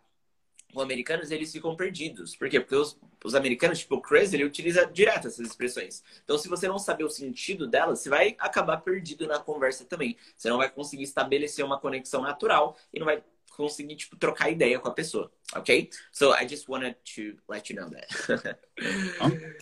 [0.72, 2.36] com americanos, eles ficam perdidos.
[2.36, 2.60] Por quê?
[2.60, 6.02] Porque os, os americanos, tipo o Chris, ele utiliza direto essas expressões.
[6.24, 10.16] Então, se você não saber o sentido delas, você vai acabar perdido na conversa também.
[10.36, 13.22] Você não vai conseguir estabelecer uma conexão natural e não vai
[13.56, 15.30] conseguir, tipo, trocar ideia com a pessoa.
[15.54, 15.90] Ok?
[16.12, 18.58] So, I just wanted to let you know that.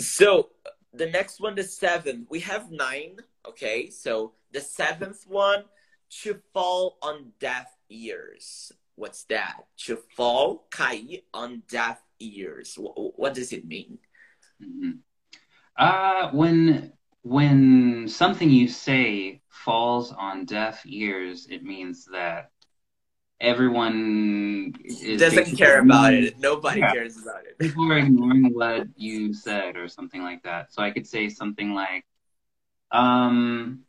[0.00, 0.50] so,
[0.92, 2.26] the next one, the seventh.
[2.30, 3.16] We have nine.
[3.46, 3.90] Okay?
[3.90, 5.64] So, the seventh one,
[6.22, 8.72] to fall on deaf ears.
[8.96, 9.56] What's that?
[9.86, 12.76] To fall, cair on deaf ears.
[12.78, 13.98] What, does it mean?
[14.62, 14.90] Mm-hmm.
[15.76, 22.50] Uh, when when something you say falls on deaf ears, it means that
[23.40, 24.72] everyone
[25.18, 26.38] doesn't care about it.
[26.38, 26.92] Nobody yeah.
[26.92, 27.58] cares about it.
[27.58, 30.72] People are ignoring what you said or something like that.
[30.72, 32.04] So I could say something like,
[32.92, 33.80] um,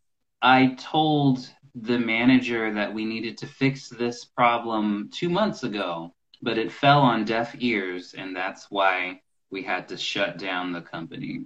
[0.41, 1.47] I told
[1.81, 7.01] the manager that we needed to fix this problem two months ago, but it fell
[7.01, 11.45] on deaf ears, and that's why we had to shut down the company.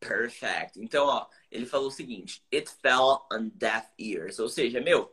[0.00, 0.76] Perfect.
[0.76, 4.38] Então, ó, ele falou o seguinte: it fell on deaf ears.
[4.38, 5.10] Ou seja, meu,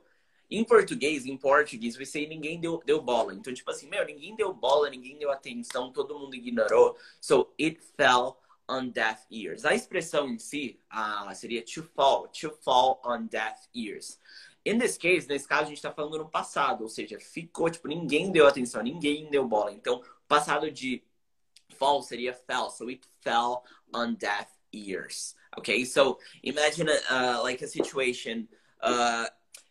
[0.49, 3.33] em português, em português, você ninguém deu, deu bola.
[3.33, 6.95] Então, tipo assim, meu, ninguém deu bola, ninguém deu atenção, todo mundo ignorou.
[7.19, 9.65] So, it fell on deaf ears.
[9.65, 14.19] A expressão em si uh, seria to fall, to fall on deaf ears.
[14.65, 17.87] In this case, nesse caso, a gente está falando no passado, ou seja, ficou, tipo,
[17.87, 19.71] ninguém deu atenção, ninguém deu bola.
[19.71, 21.03] Então, passado de
[21.77, 25.35] fall seria fell, so it fell on deaf ears.
[25.57, 28.47] Okay, so imagine uh, like a situation.
[28.81, 29.27] Uh,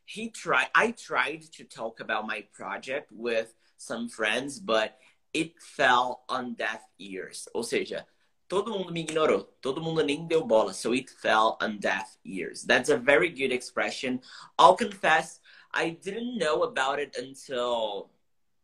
[0.07, 0.69] he tried.
[0.75, 4.97] I tried to talk about my project with some friends, but
[5.33, 7.49] it fell on deaf ears.
[7.55, 8.07] Ou seja,
[8.55, 9.49] todo mundo me ignorou.
[9.61, 10.73] Todo mundo nem deu bola.
[10.73, 12.63] So it fell on deaf ears.
[12.63, 14.21] That's a very good expression.
[14.57, 15.41] I'll confess,
[15.73, 18.11] I didn't know about it until,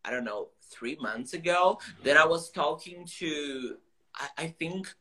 [0.05, 1.79] I don't know, three months ago.
[1.81, 2.05] Mm-hmm.
[2.05, 3.79] Then I was talking to,
[4.15, 4.95] I, I think,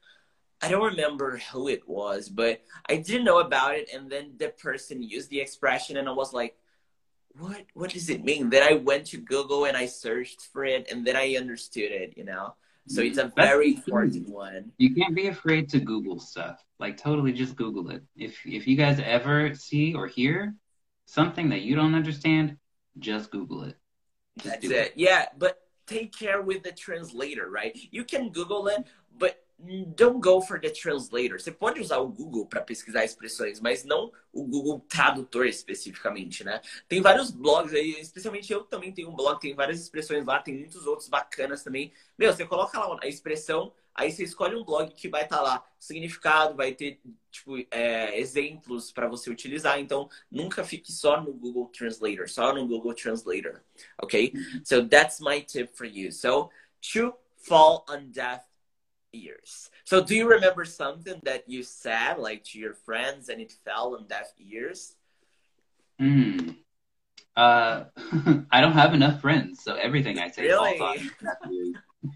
[0.60, 3.90] I don't remember who it was, but I didn't know about it.
[3.94, 6.56] And then the person used the expression, and I was like,
[7.38, 10.92] what what does it mean then i went to google and i searched for it
[10.92, 12.56] and then i understood it you know
[12.90, 14.72] so it's a very important one.
[14.78, 16.64] You can't be afraid to Google stuff.
[16.80, 18.02] Like totally just Google it.
[18.16, 20.56] If if you guys ever see or hear
[21.06, 22.58] something that you don't understand,
[22.98, 23.78] just Google it.
[24.40, 24.72] Just That's it.
[24.72, 24.94] it.
[24.96, 27.78] Yeah, but take care with the translator, right?
[27.92, 28.84] You can Google it,
[29.18, 31.40] but don't go for the translator.
[31.40, 36.62] Você pode usar o Google para pesquisar expressões, mas não o Google Tradutor especificamente, né?
[36.88, 40.58] Tem vários blogs aí, especialmente eu também tenho um blog, tem várias expressões lá, tem
[40.58, 41.92] muitos outros bacanas também.
[42.18, 45.42] Meu, você coloca lá a expressão, aí você escolhe um blog que vai estar tá
[45.42, 49.78] lá, significado, vai ter tipo é, exemplos para você utilizar.
[49.78, 53.62] Então, nunca fique só no Google Translator, só no Google Translator,
[54.02, 54.32] ok?
[54.64, 56.14] So that's my tip for you.
[56.14, 56.50] So
[56.94, 58.50] to fall on deaf
[59.14, 59.70] ears.
[59.86, 63.96] So do you remember something that you said like to your friends and it fell
[63.96, 64.96] on deaf ears?
[66.00, 66.52] Hmm.
[67.36, 67.86] Uh,
[68.52, 70.78] I don't have enough friends, so everything I say really?
[70.78, 71.00] falls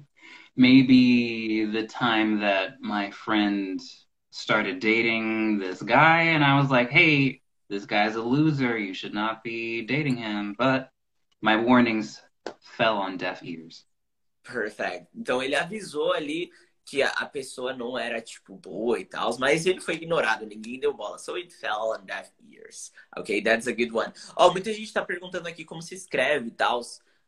[0.57, 3.81] maybe the time that my friend
[4.31, 8.79] started dating this guy, and I was like, "Hey, this guy's a loser.
[8.79, 10.91] You should not be dating him." But
[11.41, 12.21] my warnings
[12.77, 13.87] fell on deaf ears.
[14.43, 15.09] Perfect.
[15.15, 16.51] Então ele avisou ali
[16.85, 20.93] que a, pessoa não era tipo boa e tal, mas ele foi ignorado, ninguém deu
[20.93, 21.19] bola.
[21.19, 22.93] So it fell on deaf ears.
[23.17, 24.13] Ok, that's a good one.
[24.37, 26.81] Ó, oh, muita gente tá perguntando aqui como se escreve e tal.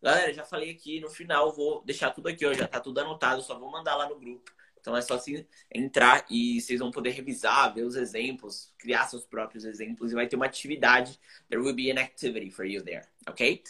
[0.02, 3.42] Galera, já falei aqui, no final vou deixar tudo aqui, ó, já tá tudo anotado,
[3.42, 4.52] só vou mandar lá no grupo.
[4.78, 9.24] Então é só assim entrar e vocês vão poder revisar, ver os exemplos, criar seus
[9.24, 11.18] próprios exemplos e vai ter uma atividade.
[11.48, 13.64] There will be an activity for you there, ok?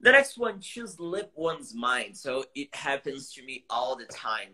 [0.00, 2.16] The next one, choose slip one's mind.
[2.16, 4.50] So it happens to me all the time.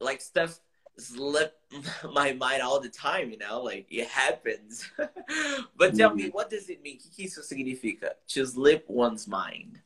[0.00, 0.60] Like stuff
[0.98, 1.54] slip
[2.12, 4.88] my mind all the time, you know, like it happens.
[5.76, 6.34] but tell me, mm.
[6.34, 6.98] what does it mean?
[6.98, 8.10] que isso significa?
[8.28, 9.80] To slip one's mind.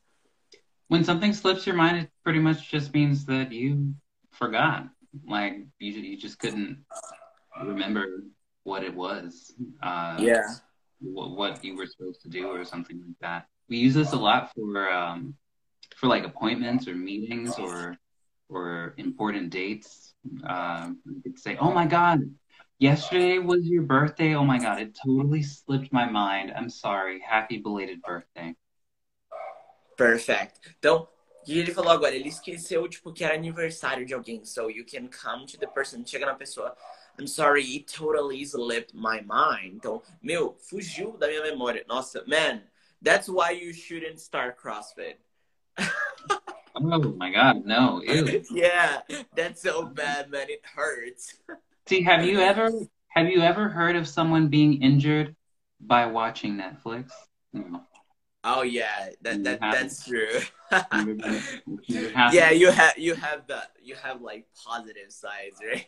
[0.88, 3.94] When something slips your mind, it pretty much just means that you
[4.30, 4.88] forgot.
[5.26, 6.84] Like you, you just couldn't
[7.58, 8.24] remember
[8.64, 9.54] what it was.
[9.82, 10.42] Uh, yeah.
[11.00, 14.16] What, what you were supposed to do or something like that we use this a
[14.16, 15.34] lot for um,
[15.96, 17.96] for like appointments or meetings or
[18.50, 20.12] or important dates.
[20.46, 22.20] Um, you could say, "Oh my God,
[22.78, 24.34] yesterday was your birthday.
[24.34, 26.52] Oh my God, it totally slipped my mind.
[26.54, 27.18] I'm sorry.
[27.26, 28.54] Happy belated birthday."
[29.96, 30.60] Perfect.
[30.78, 31.08] Então,
[31.48, 34.44] ele falou agora, ele esqueceu tipo que era aniversário de alguém.
[34.44, 36.76] So you can come to the person, chega na pessoa.
[37.18, 39.76] I'm sorry, it totally slipped my mind.
[39.76, 41.84] Então, meu, fugiu da minha memória.
[41.88, 42.62] Nossa, man,
[43.02, 45.14] That's why you shouldn't start CrossFit.
[46.76, 48.02] oh my God, no!
[48.02, 48.42] Ew.
[48.50, 49.00] yeah,
[49.36, 50.46] that's so bad, man.
[50.48, 51.36] It hurts.
[51.86, 52.70] See, have you ever
[53.08, 55.34] have you ever heard of someone being injured
[55.80, 57.10] by watching Netflix?
[57.52, 57.82] No.
[58.44, 60.40] Oh yeah, that, that that's true.
[61.88, 65.86] yeah, you have you have the you have like positive sides, right?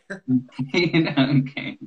[1.48, 1.78] okay.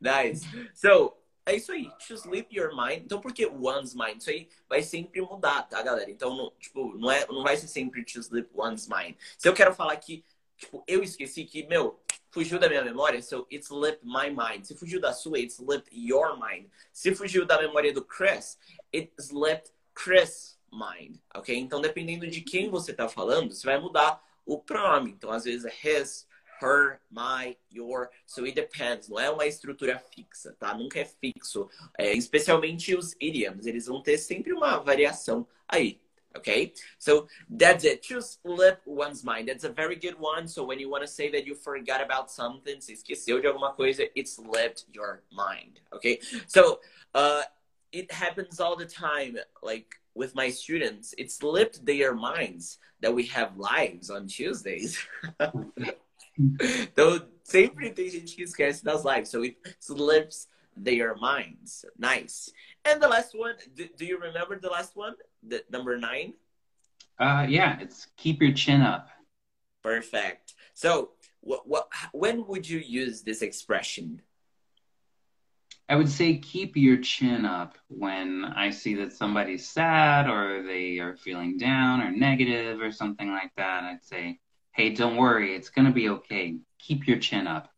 [0.00, 0.46] Nice.
[0.74, 1.14] So
[1.46, 3.04] É isso aí, to sleep your mind.
[3.04, 4.18] Então, por que one's mind?
[4.18, 6.10] Isso aí vai sempre mudar, tá, galera?
[6.10, 9.14] Então, não, tipo, não, é, não vai ser sempre to sleep one's mind.
[9.36, 10.24] Se eu quero falar que,
[10.56, 14.64] tipo, eu esqueci que, meu, fugiu da minha memória, so it slipped my mind.
[14.64, 16.66] Se fugiu da sua, it slipped your mind.
[16.92, 18.58] Se fugiu da memória do Chris,
[18.94, 21.54] it slipped Chris' mind, ok?
[21.56, 25.12] Então, dependendo de quem você tá falando, você vai mudar o pronome.
[25.12, 26.26] Então, às vezes é his,
[26.64, 28.10] her, my, your.
[28.26, 29.08] So it depends.
[29.08, 30.74] Não é uma estrutura fixa, tá?
[30.74, 31.68] Nunca é fixo.
[31.98, 33.66] É, especialmente os idioms.
[33.66, 36.00] Eles vão ter sempre uma variação aí.
[36.36, 38.02] Okay, so that's it.
[38.08, 39.46] To slip one's mind.
[39.46, 40.48] That's a very good one.
[40.48, 43.72] So when you want to say that you forgot about something, se esqueceu de alguma
[43.72, 45.78] coisa, it slipped your mind.
[45.92, 46.80] Okay, so
[47.14, 47.42] uh,
[47.92, 49.36] it happens all the time.
[49.62, 54.98] Like with my students, it slipped their minds that we have lives on Tuesdays.
[56.38, 59.30] então, sempre tem gente que esquece das lives.
[59.30, 61.84] So it slips their minds.
[61.98, 62.50] Nice.
[62.84, 65.14] And the last one, do, do you remember the last one?
[65.46, 66.34] The number nine?
[67.18, 69.08] Uh, yeah, it's keep your chin up.
[69.82, 70.54] Perfect.
[70.74, 71.10] So,
[71.40, 74.22] what, what, when would you use this expression?
[75.88, 80.98] I would say keep your chin up when I see that somebody's sad or they
[80.98, 83.84] are feeling down or negative or something like that.
[83.84, 84.40] I'd say
[84.74, 86.56] hey, don't worry, it's to be okay.
[86.78, 87.70] Keep your chin up.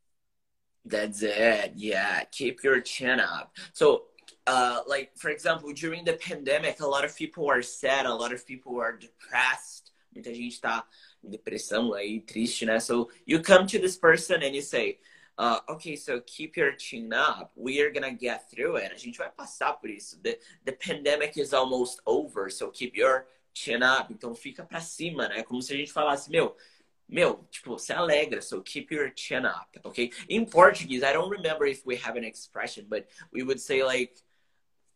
[0.84, 1.72] That's it.
[1.76, 3.52] Yeah, keep your chin up.
[3.72, 4.04] So,
[4.46, 8.32] uh, like, for example, during the pandemic, a lot of people are sad, a lot
[8.32, 9.92] of people are depressed.
[10.14, 10.84] Muita gente tá
[11.22, 12.80] em depressão aí, triste, né?
[12.80, 14.98] So, you come to this person and you say,
[15.36, 17.52] uh, okay, so keep your chin up.
[17.56, 18.92] We are gonna get through it.
[18.92, 20.18] A gente vai passar por isso.
[20.22, 24.10] The, the pandemic is almost over, so keep your chin up.
[24.10, 25.42] Então fica pra cima, né?
[25.42, 26.56] Como se a gente falasse, meu,
[27.08, 30.10] meu, tipo, se alegra, so keep your chin up, okay?
[30.28, 34.16] In Portuguese, I don't remember if we have an expression, but we would say like,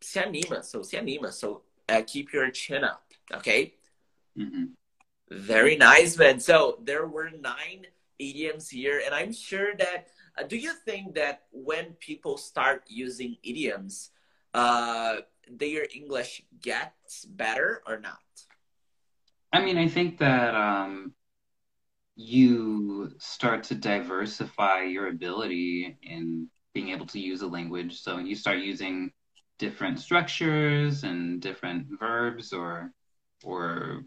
[0.01, 3.75] se anima, so se anima, so uh, keep your chin up, okay?
[4.39, 4.65] Mm-hmm.
[5.31, 6.41] Very nice, man.
[6.41, 7.87] So there were nine
[8.19, 10.09] idioms here, and I'm sure that.
[10.39, 14.11] Uh, do you think that when people start using idioms,
[14.55, 15.17] uh,
[15.51, 18.19] their English gets better or not?
[19.53, 21.15] I mean, I think that um,
[22.21, 27.99] you start to diversify your ability in being able to use a language.
[28.03, 29.11] So you start using
[29.59, 32.93] different structures and different verbs or
[33.43, 34.03] or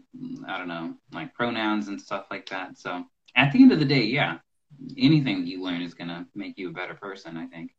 [0.46, 2.78] I don't know, like pronouns and stuff like that.
[2.78, 3.04] So
[3.34, 4.38] at the end of the day, yeah,
[4.96, 7.74] anything you learn is gonna make you a better person, I think.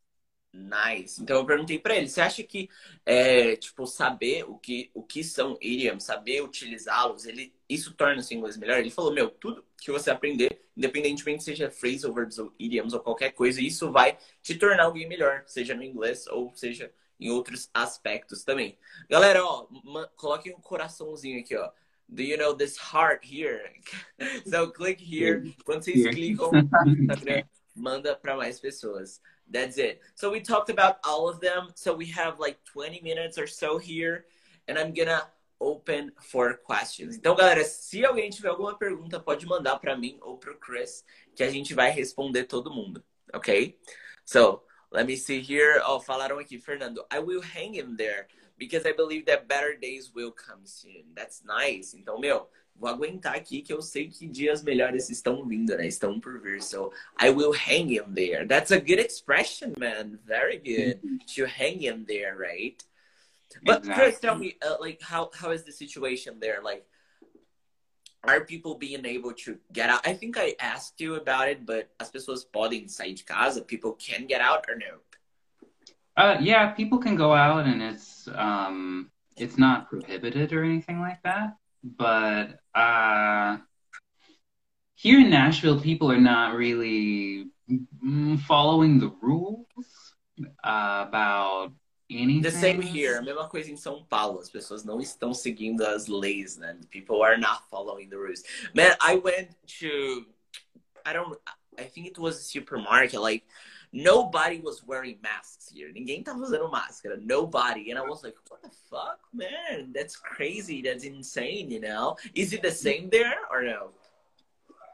[0.52, 1.18] Nice.
[1.18, 2.68] Então eu perguntei para ele, você acha que
[3.06, 8.34] é, tipo saber o que o que são idioms, saber utilizá-los, ele isso torna o
[8.34, 8.78] inglês melhor?
[8.78, 13.32] Ele falou, meu, tudo que você aprender, independentemente seja phrasal verbs ou idioms ou qualquer
[13.32, 18.44] coisa, isso vai te tornar alguém melhor, seja no inglês ou seja em outros aspectos
[18.44, 18.78] também.
[19.08, 19.66] Galera, ó,
[20.16, 21.70] coloquem um coraçãozinho aqui, ó.
[22.08, 23.72] Do you know this heart here?
[24.46, 25.52] so click here.
[25.64, 26.50] Quando vocês clicam
[27.76, 29.20] manda para mais pessoas.
[29.52, 30.00] That's it.
[30.14, 31.68] So we talked about all of them.
[31.74, 34.24] So we have like 20 minutes or so here.
[34.66, 35.28] And I'm gonna
[35.58, 37.16] open for questions.
[37.16, 41.04] Então, galera, se alguém tiver alguma pergunta, pode mandar para mim ou para o Chris,
[41.34, 43.02] que a gente vai responder todo mundo,
[43.32, 43.78] ok?
[44.24, 45.80] So, let me see here.
[45.86, 47.04] Oh, falaram aqui, Fernando.
[47.12, 48.26] I will hang him there
[48.58, 51.04] because I believe that better days will come soon.
[51.14, 51.94] That's nice.
[51.94, 55.86] Então, meu, vou aguentar aqui que eu sei que dias melhores estão vindo, né?
[55.86, 56.62] Estão por vir.
[56.62, 58.46] So, I will hang him there.
[58.46, 60.18] That's a good expression, man.
[60.24, 61.00] Very good.
[61.02, 61.16] Mm-hmm.
[61.36, 62.82] to hang him there, right?
[63.64, 64.04] But exactly.
[64.04, 66.60] Chris, tell me, uh, like, how how is the situation there?
[66.62, 66.86] Like,
[68.24, 70.06] are people being able to get out?
[70.06, 73.92] I think I asked you about it, but as pessoas podem sair de casa, people
[73.92, 74.98] can get out or no?
[76.16, 81.22] Uh, yeah, people can go out, and it's um, it's not prohibited or anything like
[81.22, 81.56] that.
[81.84, 83.58] But uh,
[84.94, 90.14] here in Nashville, people are not really mm, following the rules
[90.64, 91.72] uh, about
[92.08, 92.42] Anything?
[92.42, 93.18] The same here.
[93.18, 94.38] A mesma coisa em São Paulo.
[94.38, 96.78] As pessoas não estão seguindo as leis, né?
[96.90, 98.42] People are not following the rules.
[98.74, 99.50] Man, I went
[99.80, 100.26] to
[101.04, 101.36] I don't
[101.78, 103.44] I think it was a supermarket like
[103.92, 105.92] nobody was wearing masks here.
[105.92, 107.20] Ninguém tava usando máscara.
[107.20, 107.90] Nobody.
[107.90, 109.92] And I was like, what the fuck, man?
[109.92, 110.82] That's crazy.
[110.82, 112.16] That's insane, you know?
[112.34, 113.90] Is it the same there or no?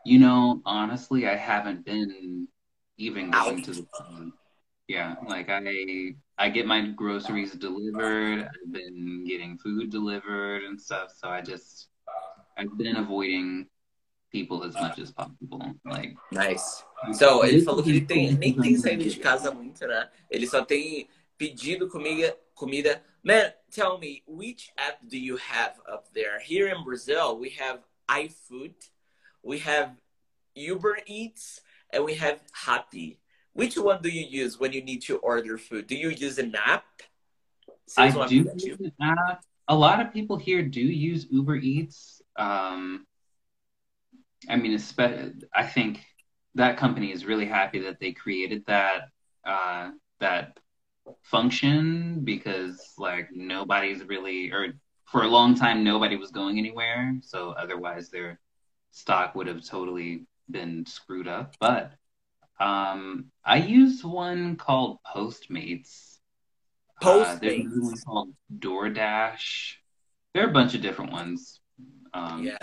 [0.04, 2.48] You know, honestly, I haven't been
[2.96, 3.64] even going Out.
[3.64, 4.32] to the
[4.88, 8.43] yeah, like I I get my groceries oh, delivered.
[8.43, 11.14] I've been getting food delivered and stuff.
[11.16, 11.86] So I just
[12.59, 13.68] I've been avoiding
[14.32, 15.62] people as much as possible.
[15.84, 16.82] Like nice.
[17.12, 20.11] So ele falou que ele tem, nem tem saído de casa muito, né?
[20.28, 23.01] Ele só tem pedido comida, comida.
[23.22, 26.40] Man, tell me, which app do you have up there?
[26.40, 28.74] Here in Brazil, we have iFood,
[29.45, 29.95] we have
[30.57, 31.61] Uber Eats,
[31.93, 33.21] and we have Rappi.
[33.55, 35.86] Which one do you use when you need to order food?
[35.86, 36.84] Do you use an app?
[37.96, 39.44] I do use an app.
[39.68, 42.22] A lot of people here do use Uber Eats.
[42.36, 43.07] Um,
[44.48, 44.78] I mean,
[45.55, 46.05] I think
[46.55, 49.09] that company is really happy that they created that
[49.46, 49.90] uh,
[50.20, 50.59] that
[51.22, 54.74] function because like nobody's really or
[55.07, 57.16] for a long time nobody was going anywhere.
[57.22, 58.40] So otherwise their
[58.92, 61.55] stock would have totally been screwed up.
[61.61, 61.92] But
[62.61, 66.18] um, I use one called Postmates.
[67.00, 67.34] Postmates.
[67.34, 69.74] Uh, there's one called DoorDash.
[70.34, 71.61] There are a bunch of different ones.
[72.14, 72.59] Um, yeah.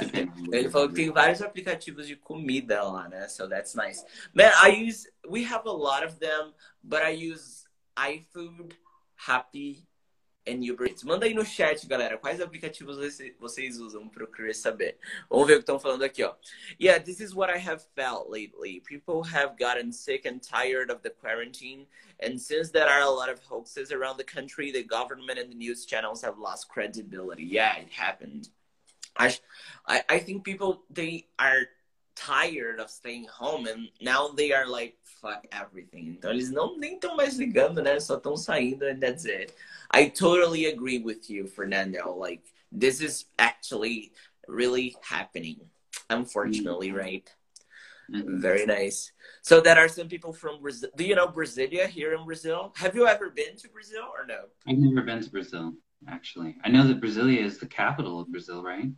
[0.53, 3.27] Ele falou que tem vários aplicativos de comida lá, né?
[3.27, 4.03] So that's nice.
[4.33, 7.65] Man, I use, we have a lot of them, but I use
[7.97, 8.73] iFood,
[9.27, 9.85] Rappi,
[10.49, 11.03] and Uber Eats.
[11.03, 12.97] Manda aí no chat, galera, quais aplicativos
[13.39, 14.97] vocês usam para eu querer saber.
[15.29, 16.33] Vamos ver o que estão falando aqui, ó.
[16.79, 18.81] Yeah, this is what I have felt lately.
[18.81, 21.87] People have gotten sick and tired of the quarantine,
[22.19, 25.55] and since there are a lot of hoaxes around the country, the government and the
[25.55, 27.43] news channels have lost credibility.
[27.43, 28.49] Yeah, it happened.
[29.17, 29.35] I,
[29.85, 31.67] I, I think people they are
[32.19, 36.15] tired of staying home and now they are like fuck everything.
[36.17, 37.99] Então eles não nem estão mais ligando, né?
[37.99, 39.53] Só estão saindo and that's it.
[39.91, 42.13] I totally agree with you, Fernando.
[42.15, 44.11] Like this is actually
[44.47, 45.59] really happening,
[46.09, 46.97] unfortunately, mm-hmm.
[46.97, 47.35] right?
[48.11, 48.39] Mm-hmm.
[48.39, 49.11] Very nice.
[49.41, 50.89] So there are some people from Brazil.
[50.95, 52.73] Do you know Brasilia here in Brazil?
[52.75, 54.45] Have you ever been to Brazil or no?
[54.67, 55.73] I've never been to Brazil,
[56.07, 56.57] actually.
[56.63, 58.89] I know that Brasilia is the capital of Brazil, right?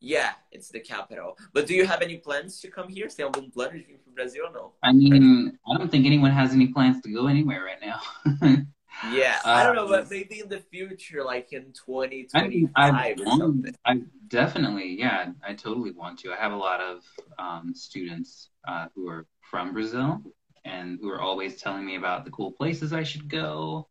[0.00, 1.36] Yeah, it's the capital.
[1.52, 3.08] But do you have any plans to come here?
[3.08, 4.72] Você tem algum plano de vir para Brasil or no?
[4.82, 8.00] I mean, I don't think anyone has any plans to go anywhere right now.
[9.12, 13.10] Yeah, I don't know, but um, maybe in the future, like in 2025 I, I
[13.12, 13.74] or something.
[13.84, 16.32] I definitely, yeah, I totally want to.
[16.32, 17.04] I have a lot of
[17.38, 20.20] um, students uh, who are from Brazil
[20.64, 23.88] and who are always telling me about the cool places I should go.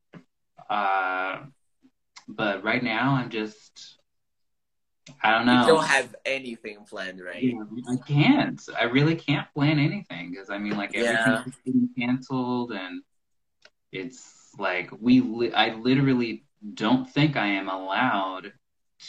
[0.70, 1.44] Uh,
[2.28, 3.97] but right now, I'm just
[5.24, 5.62] I don't know.
[5.62, 7.42] You don't have anything planned, right?
[7.42, 8.62] Yeah, I can't.
[8.78, 11.72] I really can't plan anything because I mean, like everything's yeah.
[11.72, 13.02] being canceled, and
[13.92, 15.22] it's like we.
[15.22, 18.54] Li- I literally don't think I am allowed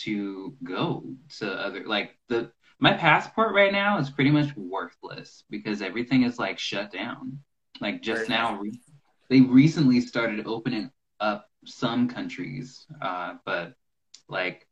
[0.03, 1.05] to go
[1.39, 6.39] to other like the my passport right now is pretty much worthless because everything is
[6.39, 7.41] like shut down.
[7.81, 8.81] Like just now, re-
[9.29, 10.91] they recently started opening
[11.21, 13.75] up some countries, uh, but
[14.29, 14.68] like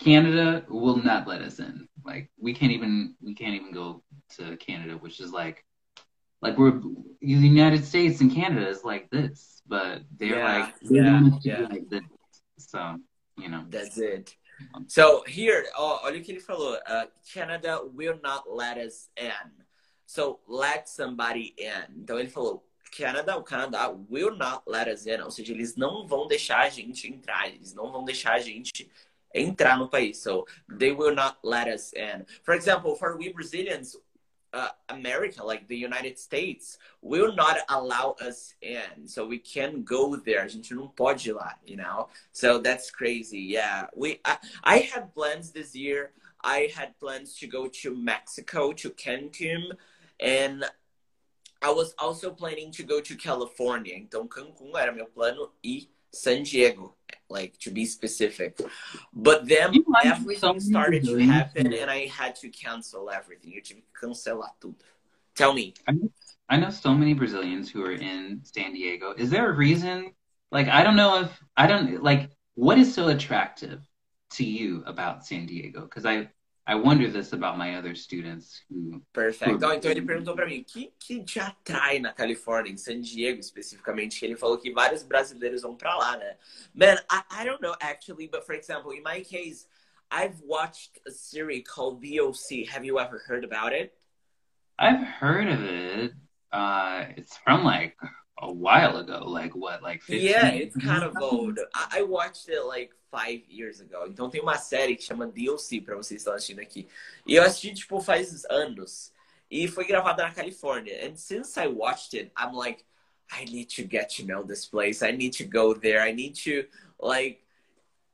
[0.00, 1.86] Canada will not let us in.
[2.04, 4.02] Like we can't even we can't even go
[4.36, 5.64] to Canada, which is like
[6.40, 6.88] like we're the
[7.20, 11.66] United States and Canada is like this, but they're yeah, like yeah, yeah.
[11.68, 12.02] like this.
[12.56, 12.96] So
[13.36, 13.64] you know.
[13.68, 14.34] That's it.
[14.88, 16.78] So here, oh, olha o que ele falou.
[16.86, 19.50] Uh, Canada will not let us in.
[20.06, 22.02] So let somebody in.
[22.02, 22.62] Então ele falou,
[22.96, 25.20] Canada, o Canadá will not let us in.
[25.22, 27.48] Ou seja, eles não vão deixar a gente entrar.
[27.48, 28.90] Eles não vão deixar a gente
[29.34, 30.16] entrar no país.
[30.16, 32.26] So they will not let us in.
[32.42, 33.96] For example, for we Brazilians,
[34.52, 39.06] uh, America, like the United States, will not allow us in.
[39.06, 40.42] So we can't go there.
[40.42, 42.08] A gente não pode ir lá, you know?
[42.32, 43.40] So that's crazy.
[43.40, 43.86] Yeah.
[43.94, 46.12] We I, I had plans this year.
[46.42, 49.72] I had plans to go to Mexico, to Cancun,
[50.18, 50.64] and
[51.62, 53.94] I was also planning to go to California.
[53.94, 56.96] Então Cancun era meu plano e San Diego
[57.30, 58.60] like to be specific.
[59.12, 59.74] But then
[60.04, 63.52] everything started to happen and I had to cancel everything.
[63.52, 64.76] You tive que cancelar tudo.
[65.36, 65.74] Tell me.
[66.48, 69.14] I know so many Brazilians who are in San Diego.
[69.16, 70.12] Is there a reason?
[70.50, 73.80] Like, I don't know if, I don't, like, what is so attractive
[74.32, 75.82] to you about San Diego?
[75.82, 76.28] Because I,
[76.70, 79.02] I wonder this about my other students who.
[79.12, 79.58] Perfeito.
[79.58, 79.74] Who...
[79.74, 83.40] Então ele perguntou para mim, o que, que te atrai na Califórnia, em San Diego
[83.40, 84.24] especificamente?
[84.24, 86.36] Ele falou que vários brasileiros vão para lá, né?
[86.72, 89.66] Man, I, I don't know actually, but for example, in my case,
[90.12, 92.68] I've watched a series called VOC.
[92.68, 93.92] Have you ever heard about it?
[94.78, 96.12] I've heard of it.
[96.52, 97.96] Uh, it's from like
[98.40, 99.24] a while ago.
[99.26, 99.82] Like what?
[99.82, 100.26] Like 15?
[100.26, 101.58] Yeah, it's kind of old.
[101.74, 104.06] I, I watched it like five years ago.
[104.08, 105.80] Então tem uma série que chama The O.C.
[105.80, 106.88] para vocês estão assistindo aqui.
[107.26, 109.12] E eu assisti tipo faz anos.
[109.50, 111.06] E foi gravada na Califórnia.
[111.06, 112.84] And since I watched it, I'm like,
[113.32, 115.02] I need to get to know this place.
[115.02, 116.00] I need to go there.
[116.00, 116.66] I need to
[117.00, 117.40] like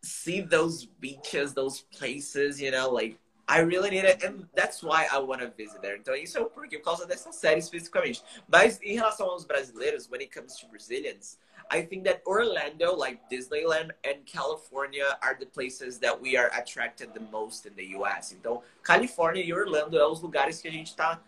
[0.03, 3.19] see those beaches, those places, you know, like
[3.49, 5.97] I really need it, and that's why I want to visit there.
[5.97, 8.23] Então, isso é o porquê, por causa dessa série especificamente.
[8.49, 11.39] Mas, em relação aos brasileiros, when it comes to Brazilians,
[11.71, 17.15] I think that Orlando, like Disneyland and California, are the places that we are attracted
[17.15, 18.33] the most in the US.
[18.33, 21.21] Então, Califórnia e Orlando é os lugares que a gente tá,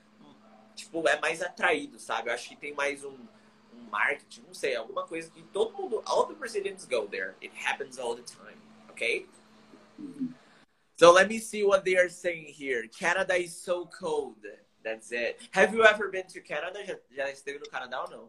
[0.75, 2.31] tipo, é mais atraído, sabe?
[2.31, 3.17] Eu acho que tem mais um,
[3.75, 7.35] um marketing, não sei, alguma coisa que todo mundo, all the Brazilians go there.
[7.41, 8.59] It happens all the time,
[8.91, 9.27] okay?
[10.99, 12.85] So let me see what they are saying here.
[12.89, 14.45] Canada is so cold.
[14.85, 15.41] That's it.
[15.53, 16.81] Have you ever been to Canada?
[16.85, 18.29] Já, já esteve no Canadá ou não?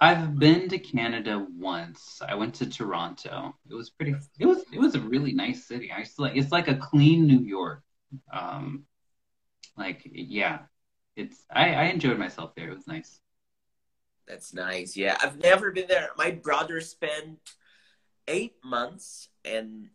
[0.00, 2.20] I've been to Canada once.
[2.20, 3.54] I went to Toronto.
[3.70, 4.16] It was pretty.
[4.40, 4.64] It was.
[4.72, 5.92] It was a really nice city.
[5.92, 6.36] I like.
[6.36, 7.80] It's like a clean New York.
[8.32, 8.86] Um,
[9.76, 10.62] like yeah,
[11.14, 11.44] it's.
[11.48, 12.70] I I enjoyed myself there.
[12.70, 13.20] It was nice.
[14.26, 14.96] That's nice.
[14.96, 16.08] Yeah, I've never been there.
[16.18, 17.38] My brother spent
[18.26, 19.90] eight months in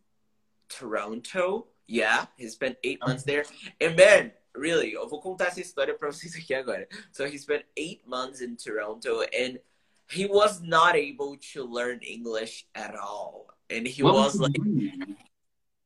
[0.70, 3.46] Toronto Yeah, he spent eight months there.
[3.82, 6.88] And man, really, eu vou contar essa história pra vocês aqui agora.
[7.12, 9.60] So he spent eight months in Toronto and
[10.08, 13.48] he was not able to learn English at all.
[13.72, 14.62] And he what was like.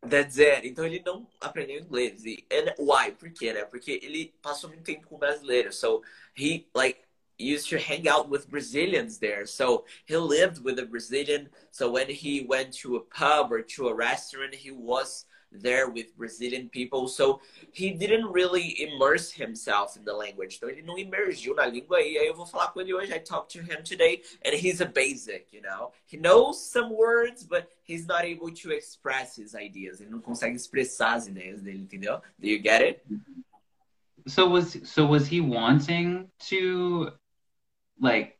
[0.05, 0.67] That's it.
[0.67, 2.25] Então ele não aprendeu inglês.
[2.25, 3.11] E, and why?
[3.11, 3.63] Por quê, né?
[3.63, 5.77] Porque ele passou muito tempo com brasileiros.
[5.77, 6.03] So
[6.35, 6.99] he like
[7.39, 9.47] used to hang out with Brazilians there.
[9.47, 11.49] So he lived with a Brazilian.
[11.71, 15.25] So when he went to a pub or to a restaurant, he was
[15.61, 17.41] there with Brazilian people, so
[17.71, 20.57] he didn't really immerse himself in the language.
[20.57, 23.13] Então ele não imergiu na língua e aí eu vou falar com ele hoje.
[23.13, 25.91] I talked to him today and he's a basic, you know.
[26.05, 30.01] He knows some words, but he's not able to express his ideas.
[30.01, 32.21] Ele não consegue expressar as ideias dele, entendeu?
[32.39, 33.03] Do you get it?
[34.27, 37.11] So was so was he wanting to
[37.99, 38.37] like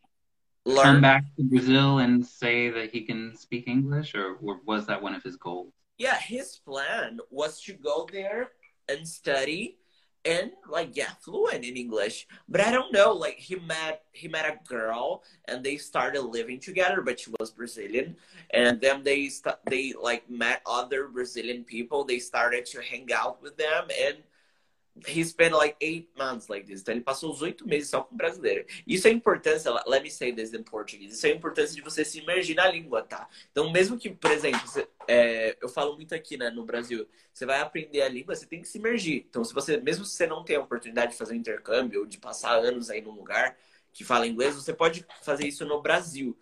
[0.66, 0.84] Learn.
[0.84, 5.02] come back to Brazil and say that he can speak English or, or was that
[5.02, 5.74] one of his goals?
[5.98, 8.52] Yeah, his plan was to go there
[8.90, 9.78] and study
[10.26, 12.28] and like yeah fluent in english.
[12.48, 16.60] But i don't know like he met he met a girl and they started living
[16.60, 18.16] together but she was brazilian.
[18.52, 19.30] And then they
[19.70, 22.04] they like met other brazilian people.
[22.04, 24.18] They started to hang out with them and
[25.08, 26.82] he spent like eight months like this.
[26.82, 28.66] Então ele passou os oito meses só com brasileiro.
[28.86, 31.82] Isso é a importância, let me say this in Portuguese, isso é a importância de
[31.82, 33.28] você se imergir na língua, tá?
[33.52, 37.46] Então mesmo que, por exemplo, você, é, eu falo muito aqui né, no Brasil, você
[37.46, 39.26] vai aprender a língua, você tem que se imergir.
[39.28, 42.06] Então se você, mesmo se você não tem a oportunidade de fazer um intercâmbio ou
[42.06, 43.58] de passar anos aí num lugar
[43.92, 46.38] que fala inglês, você pode fazer isso no Brasil.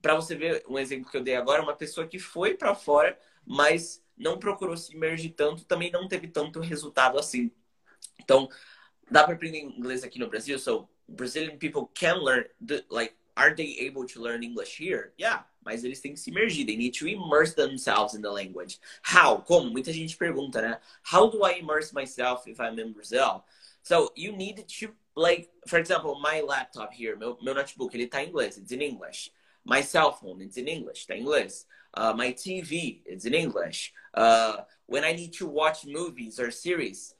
[0.00, 3.18] Para você ver um exemplo que eu dei agora, uma pessoa que foi para fora,
[3.44, 7.50] mas não procurou se imergir tanto, também não teve tanto resultado assim.
[8.20, 8.48] Então,
[9.10, 10.58] dá para aprender inglês aqui no Brasil.
[10.58, 15.12] So, Brazilian people can learn, the, like, are they able to learn English here?
[15.18, 16.66] Yeah, mas eles têm que se imergir.
[16.66, 18.80] They need to immerse themselves in the language.
[19.02, 19.42] How?
[19.42, 19.70] Como?
[19.70, 20.80] Muita gente pergunta, né?
[21.02, 23.44] How do I immerse myself if I'm in Brazil?
[23.82, 28.22] So, you need to, like, for example, my laptop here, meu, meu notebook, ele tá
[28.24, 28.56] em inglês.
[28.56, 29.30] It's in English.
[29.64, 31.06] My cell phone, it's in English.
[31.06, 31.66] Tá em inglês.
[31.96, 33.92] Uh, my TV, it's in English.
[34.12, 37.14] Uh, when I need to watch movies or series,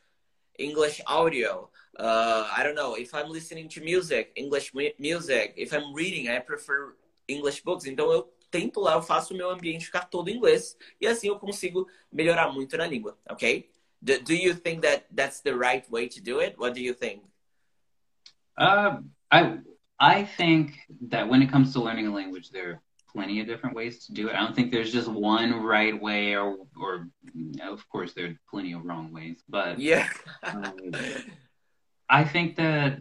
[0.59, 1.69] English audio.
[1.99, 5.55] Uh, I don't know if I'm listening to music, English music.
[5.57, 6.95] If I'm reading, I prefer
[7.29, 7.87] English books.
[7.87, 11.29] Então eu tento lá, eu faço o meu ambiente ficar todo em inglês e assim
[11.29, 13.69] eu consigo melhorar muito na língua, ok?
[14.01, 16.57] Do, do you think that that's the right way to do it?
[16.59, 17.23] What do you think?
[18.59, 19.61] Uh, I
[19.99, 20.75] I think
[21.11, 22.81] that when it comes to learning a language, there
[23.17, 24.35] plenty of different ways to do it.
[24.35, 27.09] I don't think there's just one right way, or or
[27.63, 29.43] of course there are plenty of wrong ways.
[29.49, 30.09] But yeah,
[30.45, 30.75] um,
[32.09, 33.01] I think that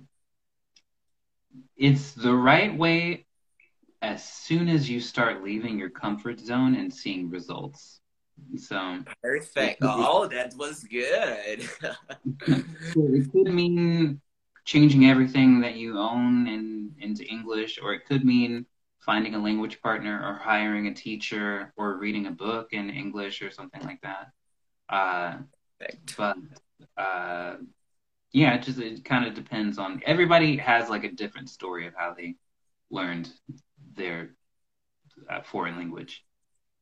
[1.76, 3.26] it's the right way
[4.01, 7.99] as soon as you start leaving your comfort zone and seeing results.
[8.57, 9.80] So perfect.
[9.82, 11.70] Oh, that was good.
[12.47, 14.22] it could mean
[14.63, 18.66] changing everything that you own in, into English, or it could mean
[19.06, 23.51] finding a language partner or hiring a teacher or reading a book in English or
[23.51, 24.32] something like that.
[24.89, 25.38] Uh,
[26.18, 26.38] but
[26.97, 27.56] uh,
[28.32, 31.93] yeah, it just it kind of depends on everybody has like a different story of
[31.95, 32.36] how they
[32.89, 33.30] learned
[33.95, 34.36] their
[35.30, 36.26] uh, foreign language.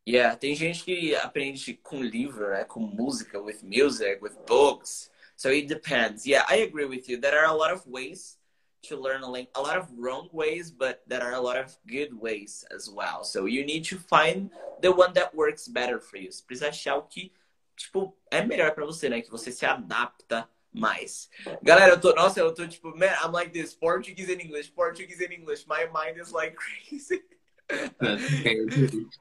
[0.05, 2.65] Yeah, tem gente que aprende com livro, né?
[2.65, 5.09] com música, with music, with books.
[5.37, 6.25] So it depends.
[6.25, 7.21] Yeah, I agree with you.
[7.21, 8.37] There are a lot of ways
[8.83, 11.75] to learn a language, a lot of wrong ways, but there are a lot of
[11.87, 13.23] good ways as well.
[13.23, 14.49] So you need to find
[14.81, 16.29] the one that works better for you.
[16.29, 17.31] Você precisa achar o que,
[17.77, 19.21] tipo, é melhor para você, né?
[19.21, 21.29] Que você se adapta mais.
[21.61, 25.23] Galera, eu tô, nossa, eu tô tipo, man, I'm like this, Portuguese and English, Portuguese
[25.23, 25.65] and English.
[25.67, 26.55] My mind is like
[26.89, 27.23] crazy.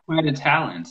[0.06, 0.88] Quite a talent.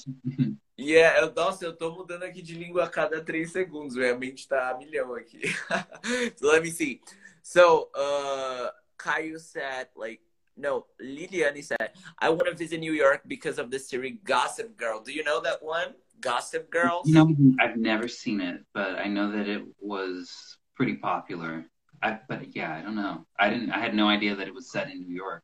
[0.77, 3.95] Yeah, eu, nossa, eu tô mudando aqui de língua a cada três segundos.
[3.95, 5.41] Minha mente tá a milhão aqui.
[6.37, 7.01] so let me see.
[7.41, 10.21] So, uh, Caio said, like,
[10.57, 15.01] no, Liliane said, I want to visit New York because of the series Gossip Girl.
[15.01, 15.95] Do you know that one?
[16.19, 17.01] Gossip Girl?
[17.05, 21.65] You know, I've never seen it, but I know that it was pretty popular.
[22.03, 23.25] I, but yeah, I don't know.
[23.39, 23.71] I didn't.
[23.71, 25.43] I had no idea that it was set in New York.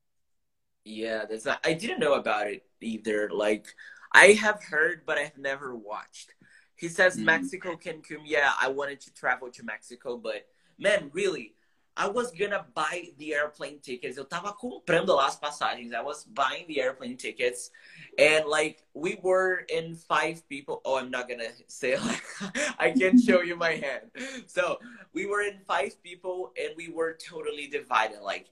[0.84, 1.60] Yeah, that's not.
[1.66, 3.30] I didn't know about it either.
[3.32, 3.68] Like,
[4.12, 6.34] I have heard, but I've never watched.
[6.76, 7.26] He says mm.
[7.26, 8.22] Mexico Cancun.
[8.26, 10.48] Yeah, I wanted to travel to Mexico, but
[10.80, 11.56] man, really,
[11.98, 14.18] I was gonna buy the airplane tickets.
[14.18, 15.92] Eu tava comprando lá as passagens.
[15.92, 17.72] I was buying the airplane tickets.
[18.20, 20.80] And like we were in five people.
[20.86, 22.24] Oh, I'm not gonna say like
[22.80, 24.12] I can't show you my hand.
[24.46, 24.78] So
[25.12, 28.22] we were in five people and we were totally divided.
[28.22, 28.52] Like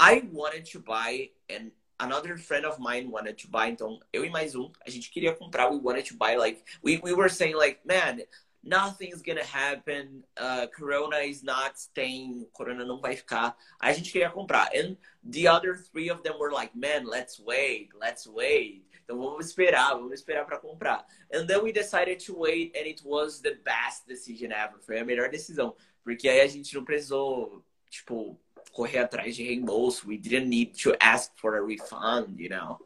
[0.00, 3.70] I wanted to buy and another friend of mine wanted to buy.
[3.70, 5.70] Então, eu e mais um, a gente queria comprar.
[5.70, 8.22] We wanted to buy like we, we were saying like, man,
[8.62, 13.56] nothing's gonna happen, uh, Corona is not staying, Corona não vai ficar.
[13.80, 14.68] A gente queria comprar.
[14.74, 18.84] And the other three of them were like, man, let's wait, let's wait.
[19.04, 21.04] Então vamos esperar, vamos esperar para comprar.
[21.32, 24.78] And then we decided to wait and it was the best decision ever.
[24.80, 25.74] Foi a melhor decisão.
[26.04, 28.38] Porque aí a gente não precisou, tipo,
[28.72, 30.06] correr atrás de reembolso.
[30.06, 32.78] We didn't need to ask for a refund, you know.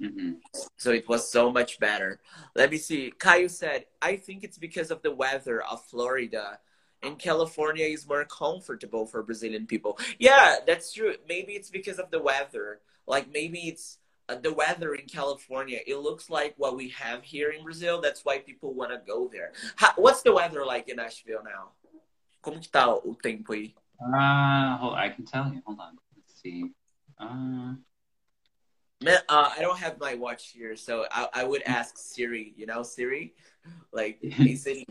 [0.00, 0.32] Mm-hmm.
[0.76, 2.20] So it was so much better.
[2.54, 3.12] Let me see.
[3.18, 6.58] Caio said, I think it's because of the weather of Florida.
[7.02, 9.98] And California is more comfortable for Brazilian people.
[10.18, 11.14] Yeah, that's true.
[11.28, 12.80] Maybe it's because of the weather.
[13.06, 15.80] Like maybe it's uh, the weather in California.
[15.84, 18.00] It looks like what we have here in Brazil.
[18.00, 19.52] That's why people want to go there.
[19.76, 21.72] How, what's the weather like in Nashville now?
[22.40, 23.74] Como que tá o tempo aí?
[24.00, 25.60] Uh, hold, I can tell you.
[25.66, 25.98] Hold on.
[26.16, 26.70] Let's see.
[27.18, 27.74] Uh,
[29.02, 32.52] Man, uh, I don't have my watch here, so I, I would ask Siri.
[32.56, 33.34] You know, Siri,
[33.92, 34.86] like, hey Siri.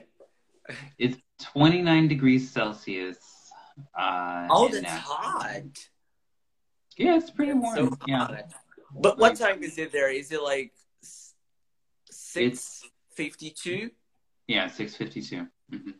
[0.97, 3.17] It's 29 degrees Celsius.
[3.97, 5.01] Uh, Oh, that's Nashville.
[5.13, 5.87] hot.
[6.97, 7.75] Yeah, it's pretty warm.
[7.75, 8.41] so yeah.
[8.93, 10.11] But what time is it there?
[10.11, 10.73] Is it like
[12.11, 12.83] six
[13.15, 13.89] fifty-two?
[14.47, 15.47] yeah, 6:52.
[15.71, 15.91] hmm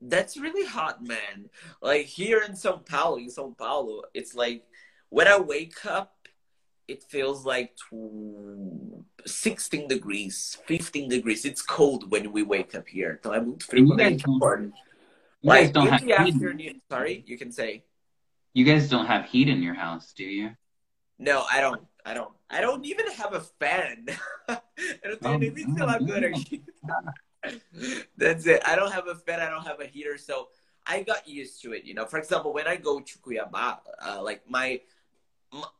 [0.00, 1.50] That's really hot, man.
[1.82, 4.62] Like here in São Paulo, in São Paulo, it's like
[5.08, 6.14] when I wake up,
[6.88, 11.44] it feels like tw- 16 degrees, 15 degrees.
[11.44, 13.18] It's cold when we wake up here.
[13.20, 14.64] Então é muito frio You quando a guys gente don't, acorda.
[14.64, 16.34] you guys Like don't in have the heat.
[16.34, 16.82] afternoon.
[16.90, 17.84] Sorry, you can say.
[18.54, 20.50] You guys don't have heat in your house, do you?
[21.18, 21.82] No, I don't.
[22.04, 22.32] I don't.
[22.48, 24.06] I don't even have a fan.
[24.48, 26.28] Não tenho Oh, nem ventilador no.
[26.28, 26.64] aqui.
[28.16, 28.62] That's it.
[28.66, 29.40] I don't have a fan.
[29.40, 30.48] I don't have a heater, so
[30.86, 31.84] I got used to it.
[31.84, 34.80] You know, for example, when I go to Cuiabá, uh, like my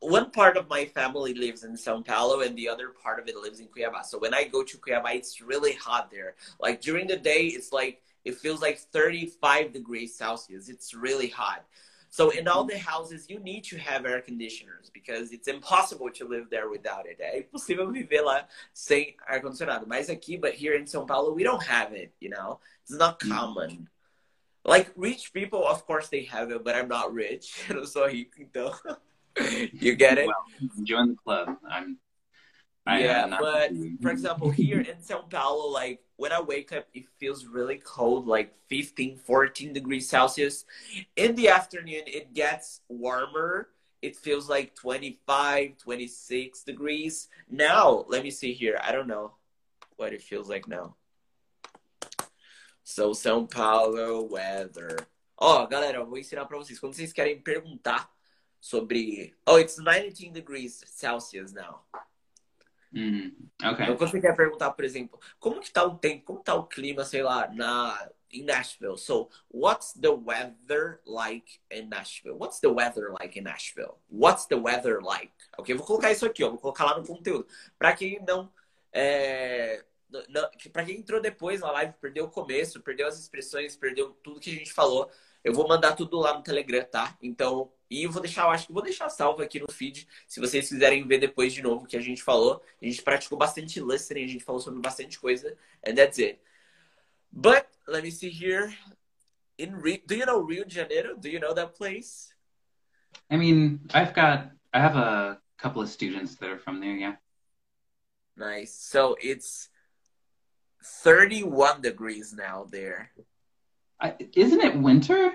[0.01, 3.37] one part of my family lives in São Paulo, and the other part of it
[3.37, 4.05] lives in Cuiabá.
[4.05, 6.35] So when I go to Cuiabá, it's really hot there.
[6.59, 10.69] Like during the day, it's like it feels like 35 degrees Celsius.
[10.69, 11.65] It's really hot.
[12.11, 16.27] So in all the houses, you need to have air conditioners because it's impossible to
[16.27, 17.21] live there without it.
[17.21, 19.87] É impossível viver lá sem ar condicionado.
[19.87, 22.13] Mas aqui, but here in São Paulo, we don't have it.
[22.21, 23.29] You know, it's not mm.
[23.29, 23.89] common.
[24.65, 27.65] Like rich people, of course, they have it, but I'm not rich.
[27.69, 28.73] Eu não sou rico, então.
[29.73, 30.27] you get it?
[30.27, 30.45] Well,
[30.85, 31.57] join the club.
[31.69, 31.99] I'm.
[32.87, 33.71] I yeah, but
[34.01, 38.27] for example, here in São Paulo, like when I wake up, it feels really cold,
[38.27, 40.65] like 15, 14 degrees Celsius.
[41.15, 43.69] In the afternoon, it gets warmer.
[44.01, 47.29] It feels like 25, 26 degrees.
[47.51, 48.81] Now, let me see here.
[48.83, 49.33] I don't know
[49.97, 50.97] what it feels like now.
[52.85, 54.97] So, São Paulo weather.
[55.37, 56.79] Ó, galera, eu vou ensinar pra vocês.
[56.79, 58.11] Quando vocês querem perguntar
[58.61, 59.35] sobre.
[59.47, 61.81] Oh, it's 19 degrees Celsius now.
[62.93, 63.33] Mm,
[63.63, 63.85] okay.
[63.85, 66.67] Então, quando você quer perguntar, por exemplo, como que tá o tempo, como tá o
[66.67, 68.97] clima, sei lá, na em Nashville.
[68.97, 72.37] So, what's the weather like in Nashville?
[72.37, 73.99] What's the weather like in Nashville?
[74.09, 75.33] What's the weather like?
[75.57, 77.47] Ok, vou colocar isso aqui, ó, vou colocar lá no conteúdo.
[77.79, 78.53] Pra quem não
[78.93, 79.85] é,
[80.29, 84.41] não, para quem entrou depois na live, perdeu o começo, perdeu as expressões, perdeu tudo
[84.41, 85.11] que a gente falou.
[85.45, 87.17] Eu vou mandar tudo lá no Telegram, tá?
[87.23, 90.41] Então, e eu vou deixar, eu acho que vou deixar salvo aqui no feed, se
[90.41, 92.63] vocês quiserem ver depois de novo o que a gente falou.
[92.81, 96.41] A gente praticou bastante listening, a gente falou sobre bastante coisa, and that's it.
[97.33, 98.75] But let me see here.
[99.59, 101.17] In Rio, do you know Rio de Janeiro?
[101.17, 102.33] Do you know that place?
[103.31, 106.97] I mean, I've got, I have a couple of students that are from there.
[106.97, 107.17] Yeah.
[108.37, 108.73] Nice.
[108.73, 109.69] So it's
[110.83, 113.11] 31 degrees now there.
[114.35, 115.33] Isn't it winter?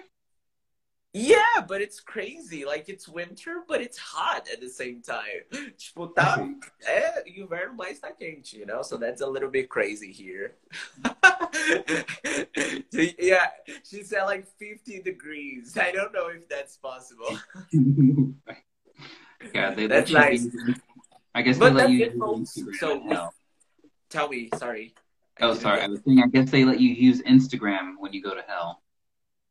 [1.16, 2.66] Yeah, but it's crazy.
[2.66, 5.46] Like it's winter, but it's hot at the same time.
[5.78, 6.40] Tipo, tá,
[6.88, 8.82] é inverno, mas tá quente, you know?
[8.82, 10.56] So that's a little bit crazy here.
[12.92, 13.52] yeah,
[13.84, 15.78] she said like 50 degrees.
[15.78, 17.38] I don't know if that's possible.
[19.54, 20.48] yeah, they That's you nice.
[21.36, 22.58] I guess But they let you it, folks.
[22.80, 23.34] So- hell.
[24.10, 24.94] Tell me, sorry.
[25.42, 25.82] Oh, sorry.
[25.82, 28.82] I was saying, I guess they let you use Instagram when you go to hell.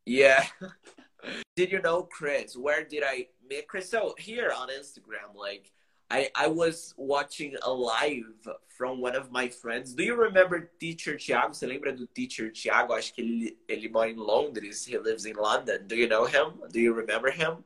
[0.06, 0.44] Yeah.
[1.56, 2.56] did you know Chris?
[2.56, 3.90] Where did I meet Chris?
[3.90, 5.72] So here on Instagram, like
[6.10, 9.94] I I was watching a live from one of my friends.
[9.94, 11.50] Do you remember Teacher Thiago?
[11.50, 12.90] Você lembra do Teacher Thiago?
[12.90, 14.84] Acho que ele, ele mora em Londres.
[14.84, 15.86] He lives in London.
[15.86, 16.60] Do you know him?
[16.70, 17.64] Do you remember him?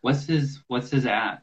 [0.00, 1.42] What's his What's his at?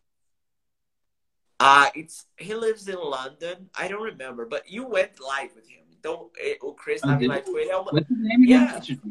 [1.59, 3.69] Uh it's he lives in London.
[3.77, 5.84] I don't remember, but you went live with him.
[6.05, 7.71] Então, eh, o Chris live com ele.
[7.71, 7.91] É uma...
[7.91, 8.61] What's his name again?
[8.61, 8.79] Yeah.
[8.79, 9.01] Teacher-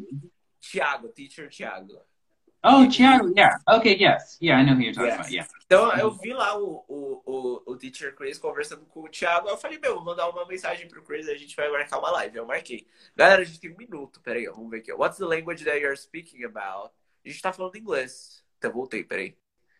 [0.61, 2.01] Thiago, Teacher Thiago.
[2.63, 3.33] Oh, Thiago.
[3.35, 3.59] Yeah.
[3.67, 3.97] Okay.
[3.99, 4.37] Yes.
[4.41, 5.19] Yeah, I know who you're talking Yes.
[5.19, 5.31] about.
[5.33, 5.49] Yeah.
[5.65, 9.49] Então eu vi lá o, o, o, o Teacher Chris conversando com o Thiago.
[9.49, 12.09] Eu falei, meu, vou mandar uma mensagem pro Chris e a gente vai marcar uma
[12.11, 12.37] live.
[12.37, 12.87] Eu marquei.
[13.15, 14.21] Galera, a gente tem um minuto.
[14.21, 14.93] Peraí, vamos ver aqui.
[14.93, 16.91] What's the language that you're speaking about?
[17.25, 18.41] A gente tá falando inglês.
[18.57, 19.37] Então voltei, peraí.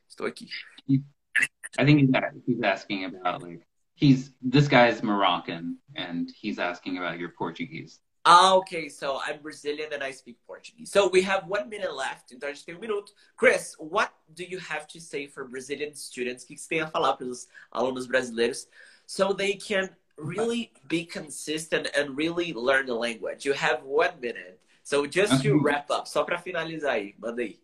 [0.08, 0.48] Estou aqui.
[0.90, 2.12] I think
[2.46, 8.00] he's asking about like he's this guy's Moroccan and he's asking about your Portuguese.
[8.26, 8.90] Ah, okay.
[8.90, 10.92] So I'm Brazilian and I speak Portuguese.
[10.92, 12.32] So we have one minute left.
[12.34, 13.14] Então a gente tem um minuto.
[13.38, 16.44] Chris, what do you have to say for Brazilian students?
[16.44, 18.68] O que você tem a falar para os alunos brasileiros
[19.06, 23.46] so they can really be consistent and really learn the language?
[23.46, 24.60] You have one minute.
[24.84, 27.60] So just to wrap up, só para finalizar aí, manda aí.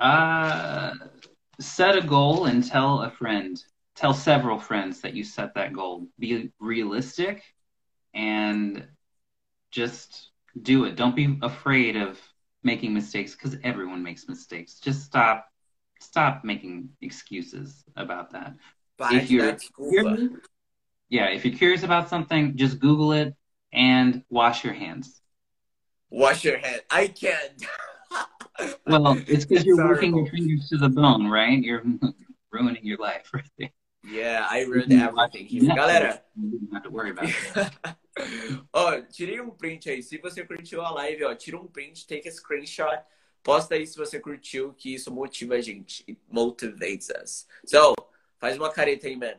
[0.00, 0.94] Uh,
[1.60, 3.62] set a goal and tell a friend,
[4.00, 6.06] tell several friends that you set that goal.
[6.18, 7.42] Be realistic
[8.14, 8.86] and
[9.70, 10.30] just
[10.62, 10.96] do it.
[10.96, 12.18] Don't be afraid of
[12.62, 14.80] making mistakes because everyone makes mistakes.
[14.80, 15.46] Just stop,
[16.00, 18.54] stop making excuses about that.
[19.12, 20.40] If you're desculpa.
[21.10, 23.34] Yeah, if you're curious about something, just Google it
[23.72, 25.20] and wash your hands.
[26.08, 26.82] Wash your hand.
[26.90, 27.66] I can't.
[28.86, 31.60] Well, it's because you're working your fingers to the bone, right?
[31.60, 31.82] You're
[32.52, 33.70] ruining your life right there.
[34.10, 34.98] Yeah, I watch everything.
[34.98, 38.66] Netflix, Galera, You don't have to worry about it.
[38.72, 40.02] ó, tirei um print aí.
[40.02, 42.98] Se você curtiu a live, ó, tira um print, take a screenshot,
[43.42, 46.04] posta aí se você curtiu, que isso motiva a gente.
[46.08, 47.46] It motivates us.
[47.64, 47.94] So,
[48.38, 49.36] faz uma careta aí, man.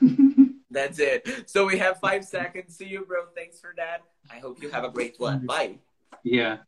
[0.70, 1.48] That's it.
[1.48, 2.74] So we have five seconds.
[2.76, 3.26] See you, bro.
[3.34, 4.02] Thanks for that.
[4.30, 5.46] I hope you have a great one.
[5.46, 5.78] Bye.
[6.24, 6.58] yeah.